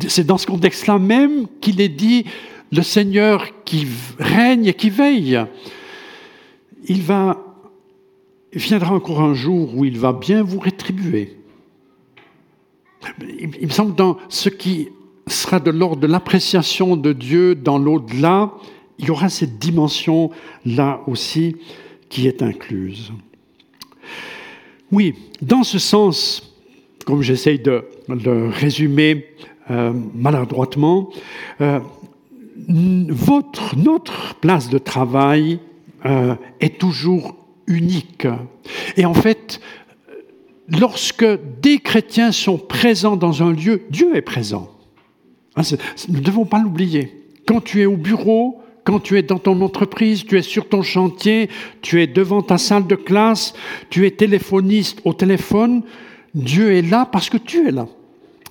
C'est 0.08 0.26
dans 0.26 0.40
ce 0.40 0.48
contexte-là 0.48 0.98
même 0.98 1.46
qu'il 1.62 1.80
est 1.82 1.90
dit 1.90 2.26
le 2.72 2.82
Seigneur 2.82 3.64
qui 3.64 3.86
règne 4.18 4.66
et 4.66 4.74
qui 4.74 4.90
veille 4.90 5.40
il 6.88 7.02
va, 7.02 7.38
viendra 8.54 8.96
encore 8.96 9.22
un 9.22 9.34
jour 9.34 9.76
où 9.76 9.86
il 9.86 9.98
va 9.98 10.14
bien 10.14 10.44
vous 10.44 10.60
rétribuer. 10.60 11.38
Il 13.40 13.68
me 13.68 13.72
semble 13.72 13.92
que 13.92 13.98
dans 13.98 14.18
ce 14.30 14.50
qui 14.50 14.90
sera 15.28 15.60
de 15.60 15.72
l'ordre 15.72 16.02
de 16.02 16.08
l'appréciation 16.08 16.96
de 16.96 17.14
Dieu 17.14 17.56
dans 17.56 17.78
l'au-delà, 17.78 18.52
il 19.00 19.06
y 19.06 19.12
aura 19.12 19.30
cette 19.30 19.58
dimension-là 19.60 21.02
aussi 21.08 21.56
qui 22.10 22.28
est 22.28 22.42
incluse. 22.42 23.12
Oui, 24.92 25.16
dans 25.42 25.64
ce 25.64 25.80
sens, 25.80 26.54
comme 27.06 27.22
j'essaye 27.22 27.60
de 27.60 27.86
le 28.08 28.50
résumer 28.50 29.28
euh, 29.72 29.94
maladroitement, 30.14 31.10
euh, 31.62 31.80
notre 32.68 34.36
place 34.36 34.70
de 34.70 34.78
travail 34.78 35.60
euh, 36.06 36.36
est 36.60 36.78
toujours 36.80 37.36
unique. 37.68 38.28
Et 38.96 39.06
en 39.06 39.14
fait, 39.14 39.60
lorsque 40.68 41.26
des 41.62 41.80
chrétiens 41.80 42.32
sont 42.32 42.58
présents 42.58 43.16
dans 43.16 43.44
un 43.44 43.52
lieu, 43.52 43.84
Dieu 43.90 44.16
est 44.16 44.22
présent. 44.22 44.70
Hein, 45.56 45.62
nous 46.10 46.18
ne 46.18 46.24
devons 46.24 46.46
pas 46.46 46.60
l'oublier. 46.60 47.12
Quand 47.48 47.62
tu 47.62 47.82
es 47.82 47.86
au 47.86 47.98
bureau, 47.98 48.62
quand 48.84 49.00
tu 49.00 49.18
es 49.18 49.24
dans 49.24 49.40
ton 49.40 49.62
entreprise, 49.62 50.26
tu 50.26 50.38
es 50.38 50.42
sur 50.42 50.68
ton 50.68 50.84
chantier, 50.84 51.50
tu 51.82 52.02
es 52.02 52.08
devant 52.08 52.42
ta 52.42 52.58
salle 52.58 52.88
de 52.88 52.96
classe, 52.96 53.54
tu 53.90 54.06
es 54.06 54.12
téléphoniste 54.12 55.00
au 55.06 55.14
téléphone, 55.14 55.82
Dieu 56.34 56.74
est 56.74 56.82
là 56.82 57.08
parce 57.12 57.30
que 57.30 57.38
tu 57.38 57.68
es 57.68 57.72
là. 57.72 57.88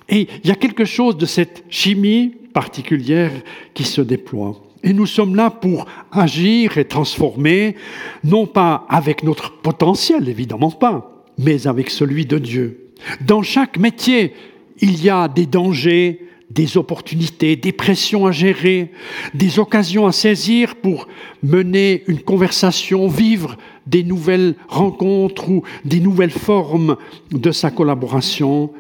Et 0.09 0.29
il 0.43 0.49
y 0.49 0.53
a 0.53 0.57
quelque 0.57 0.85
chose 0.85 1.17
de 1.17 1.27
cette 1.27 1.65
chimie 1.69 2.35
particulière 2.53 3.33
qui 3.75 3.85
se 3.85 4.01
déploie. 4.01 4.61
Et 4.83 4.93
nous 4.93 5.07
sommes 5.07 5.35
là 5.35 5.51
pour 5.51 5.87
agir 6.13 6.79
et 6.79 6.85
transformer, 6.85 7.77
non 8.23 8.47
pas 8.47 8.87
avec 8.89 9.23
notre 9.23 9.53
potentiel, 9.53 10.29
évidemment 10.29 10.71
pas, 10.71 11.14
mais 11.39 11.67
avec 11.67 11.91
celui 11.91 12.27
de 12.27 12.39
Dieu. 12.39 12.91
Dans 13.21 13.43
chaque 13.43 13.79
métier, 13.79 14.33
il 14.81 15.03
y 15.03 15.11
a 15.11 15.29
des 15.29 15.47
dangers, 15.47 16.21
des 16.51 16.77
opportunités, 16.77 17.57
des 17.57 17.73
pressions 17.73 18.27
à 18.27 18.33
gérer, 18.33 18.91
des 19.35 19.59
occasions 19.59 20.07
à 20.07 20.13
saisir 20.13 20.77
pour 20.77 21.09
mener 21.43 22.05
une 22.07 22.21
conversation, 22.21 23.09
vivre 23.09 23.57
des 23.87 24.05
nouvelles 24.05 24.55
rencontres 24.69 25.51
ou 25.51 25.63
des 25.85 26.01
nouvelles 26.01 26.31
formes 26.31 26.97
de 27.31 27.51
sa 27.51 27.71
collaboration 27.71 28.73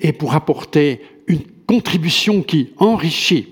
et 0.00 0.12
pour 0.12 0.34
apporter 0.34 1.00
une 1.26 1.42
contribution 1.66 2.42
qui 2.42 2.70
enrichit. 2.76 3.48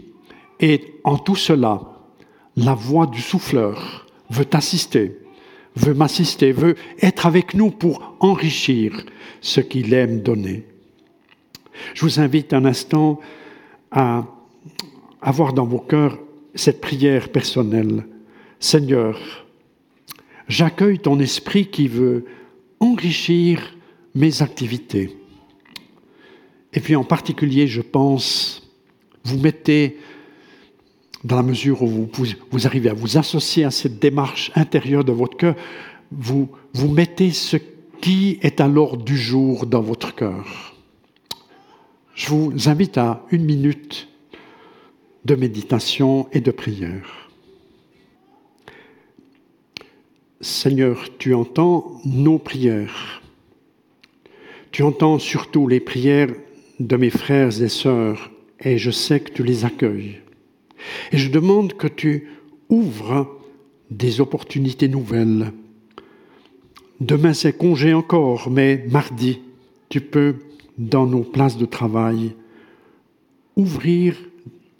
Et 0.60 0.94
en 1.04 1.16
tout 1.16 1.36
cela, 1.36 1.80
la 2.56 2.74
voix 2.74 3.06
du 3.06 3.20
souffleur 3.20 4.06
veut 4.28 4.48
assister, 4.52 5.16
veut 5.76 5.94
m'assister, 5.94 6.52
veut 6.52 6.76
être 7.00 7.26
avec 7.26 7.54
nous 7.54 7.70
pour 7.70 8.16
enrichir 8.20 9.04
ce 9.40 9.60
qu'il 9.60 9.94
aime 9.94 10.20
donner. 10.20 10.64
Je 11.94 12.02
vous 12.02 12.20
invite 12.20 12.52
un 12.52 12.64
instant 12.64 13.20
à 13.90 14.26
avoir 15.22 15.52
dans 15.52 15.64
vos 15.64 15.78
cœurs 15.78 16.18
cette 16.54 16.80
prière 16.80 17.30
personnelle. 17.30 18.06
Seigneur, 18.58 19.46
j'accueille 20.48 20.98
ton 20.98 21.18
esprit 21.20 21.66
qui 21.66 21.88
veut 21.88 22.26
enrichir 22.80 23.76
mes 24.14 24.42
activités. 24.42 25.16
Et 26.72 26.80
puis 26.80 26.96
en 26.96 27.04
particulier, 27.04 27.66
je 27.66 27.80
pense, 27.80 28.70
vous 29.24 29.38
mettez 29.38 29.98
dans 31.24 31.36
la 31.36 31.42
mesure 31.42 31.82
où 31.82 32.08
vous, 32.50 32.66
arrivez 32.66 32.88
à 32.90 32.94
vous 32.94 33.18
associer 33.18 33.64
à 33.64 33.70
cette 33.70 33.98
démarche 33.98 34.50
intérieure 34.54 35.04
de 35.04 35.12
votre 35.12 35.36
cœur, 35.36 35.54
vous, 36.10 36.48
vous 36.72 36.88
mettez 36.88 37.30
ce 37.30 37.56
qui 38.00 38.38
est 38.42 38.60
à 38.60 38.68
l'ordre 38.68 39.04
du 39.04 39.16
jour 39.16 39.66
dans 39.66 39.82
votre 39.82 40.14
cœur. 40.14 40.74
Je 42.14 42.28
vous 42.28 42.68
invite 42.68 42.98
à 42.98 43.24
une 43.30 43.44
minute 43.44 44.08
de 45.24 45.34
méditation 45.34 46.28
et 46.32 46.40
de 46.40 46.50
prière. 46.50 47.28
Seigneur, 50.40 51.04
tu 51.18 51.34
entends 51.34 52.00
nos 52.06 52.38
prières. 52.38 53.20
Tu 54.72 54.82
entends 54.82 55.18
surtout 55.18 55.68
les 55.68 55.80
prières 55.80 56.30
de 56.78 56.96
mes 56.96 57.10
frères 57.10 57.60
et 57.60 57.68
sœurs 57.68 58.30
et 58.60 58.78
je 58.78 58.90
sais 58.90 59.20
que 59.20 59.32
tu 59.32 59.42
les 59.42 59.66
accueilles. 59.66 60.20
Et 61.12 61.18
je 61.18 61.30
demande 61.30 61.74
que 61.74 61.88
tu 61.88 62.28
ouvres 62.68 63.40
des 63.90 64.20
opportunités 64.20 64.88
nouvelles. 64.88 65.52
Demain, 67.00 67.32
c'est 67.32 67.56
congé 67.56 67.94
encore, 67.94 68.50
mais 68.50 68.84
mardi, 68.90 69.40
tu 69.88 70.00
peux, 70.00 70.36
dans 70.78 71.06
nos 71.06 71.22
places 71.22 71.56
de 71.56 71.66
travail, 71.66 72.34
ouvrir 73.56 74.16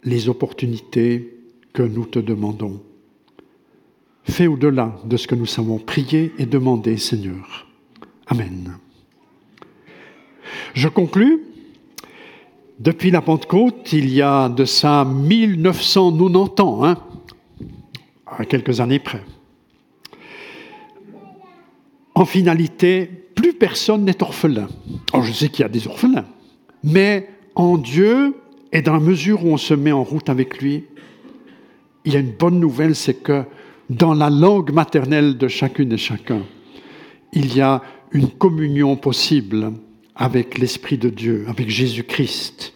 les 0.03 0.29
opportunités 0.29 1.37
que 1.73 1.83
nous 1.83 2.05
te 2.05 2.19
demandons. 2.19 2.81
Fais 4.23 4.47
au-delà 4.47 4.99
de 5.05 5.17
ce 5.17 5.27
que 5.27 5.35
nous 5.35 5.45
savons 5.45 5.77
prier 5.77 6.31
et 6.37 6.45
demander, 6.45 6.97
Seigneur. 6.97 7.67
Amen. 8.27 8.77
Je 10.73 10.87
conclus 10.87 11.41
depuis 12.81 13.11
la 13.11 13.21
Pentecôte, 13.21 13.93
il 13.93 14.11
y 14.11 14.23
a 14.23 14.49
de 14.49 14.65
ça 14.65 15.05
1990 15.05 16.61
ans, 16.63 16.83
hein, 16.83 16.97
à 18.25 18.43
quelques 18.45 18.79
années 18.79 18.97
près. 18.97 19.21
En 22.15 22.25
finalité, 22.25 23.05
plus 23.35 23.53
personne 23.53 24.03
n'est 24.03 24.23
orphelin. 24.23 24.67
Alors 25.13 25.23
je 25.23 25.31
sais 25.31 25.49
qu'il 25.49 25.61
y 25.61 25.65
a 25.65 25.69
des 25.69 25.87
orphelins, 25.87 26.25
mais 26.83 27.29
en 27.53 27.77
Dieu, 27.77 28.35
et 28.71 28.81
dans 28.81 28.93
la 28.93 28.99
mesure 28.99 29.45
où 29.45 29.49
on 29.49 29.57
se 29.57 29.75
met 29.75 29.91
en 29.91 30.03
route 30.03 30.29
avec 30.29 30.59
lui, 30.59 30.85
il 32.03 32.13
y 32.13 32.15
a 32.15 32.19
une 32.19 32.31
bonne 32.31 32.59
nouvelle, 32.59 32.95
c'est 32.95 33.21
que 33.21 33.43
dans 33.91 34.15
la 34.15 34.31
langue 34.31 34.73
maternelle 34.73 35.37
de 35.37 35.47
chacune 35.47 35.91
et 35.91 35.97
chacun, 35.97 36.41
il 37.31 37.55
y 37.55 37.61
a 37.61 37.83
une 38.11 38.29
communion 38.29 38.95
possible 38.95 39.71
avec 40.21 40.59
l'Esprit 40.59 40.99
de 40.99 41.09
Dieu, 41.09 41.45
avec 41.47 41.67
Jésus-Christ, 41.67 42.73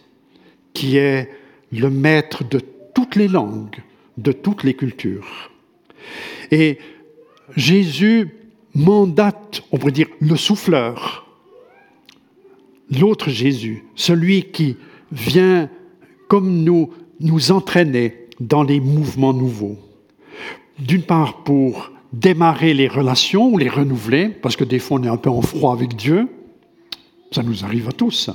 qui 0.74 0.96
est 0.96 1.30
le 1.70 1.90
maître 1.90 2.42
de 2.42 2.60
toutes 2.92 3.14
les 3.14 3.28
langues, 3.28 3.76
de 4.18 4.32
toutes 4.32 4.64
les 4.64 4.74
cultures. 4.74 5.52
Et 6.50 6.78
Jésus 7.54 8.30
mandate, 8.74 9.62
on 9.70 9.78
pourrait 9.78 9.92
dire, 9.92 10.08
le 10.20 10.34
souffleur, 10.34 11.28
l'autre 12.90 13.30
Jésus, 13.30 13.84
celui 13.94 14.42
qui 14.50 14.76
vient 15.12 15.70
comme 16.26 16.64
nous 16.64 16.90
nous 17.20 17.52
entraîner 17.52 18.26
dans 18.40 18.64
les 18.64 18.80
mouvements 18.80 19.32
nouveaux. 19.32 19.78
D'une 20.80 21.04
part 21.04 21.44
pour 21.44 21.92
démarrer 22.12 22.74
les 22.74 22.88
relations 22.88 23.48
ou 23.50 23.56
les 23.56 23.68
renouveler, 23.68 24.30
parce 24.30 24.56
que 24.56 24.64
des 24.64 24.80
fois 24.80 24.98
on 24.98 25.04
est 25.04 25.08
un 25.08 25.16
peu 25.16 25.30
en 25.30 25.42
froid 25.42 25.72
avec 25.72 25.94
Dieu, 25.94 26.28
ça 27.36 27.42
nous 27.42 27.66
arrive 27.66 27.86
à 27.88 27.92
tous. 27.92 28.30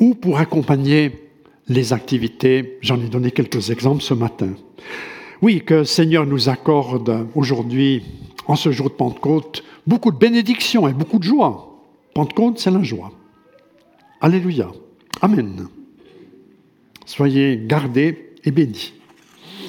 Ou 0.00 0.16
pour 0.16 0.38
accompagner 0.38 1.30
les 1.68 1.92
activités, 1.92 2.78
j'en 2.80 3.00
ai 3.00 3.08
donné 3.08 3.30
quelques 3.30 3.70
exemples 3.70 4.02
ce 4.02 4.12
matin. 4.12 4.50
Oui, 5.40 5.62
que 5.64 5.84
Seigneur 5.84 6.26
nous 6.26 6.48
accorde 6.48 7.28
aujourd'hui, 7.36 8.02
en 8.48 8.56
ce 8.56 8.72
jour 8.72 8.90
de 8.90 8.94
Pentecôte, 8.94 9.62
beaucoup 9.86 10.10
de 10.10 10.16
bénédictions 10.16 10.88
et 10.88 10.92
beaucoup 10.92 11.20
de 11.20 11.24
joie. 11.24 11.80
Pentecôte, 12.12 12.58
c'est 12.58 12.72
la 12.72 12.82
joie. 12.82 13.12
Alléluia. 14.20 14.72
Amen. 15.22 15.68
Soyez 17.06 17.62
gardés 17.64 18.32
et 18.44 18.50
bénis. 18.50 18.94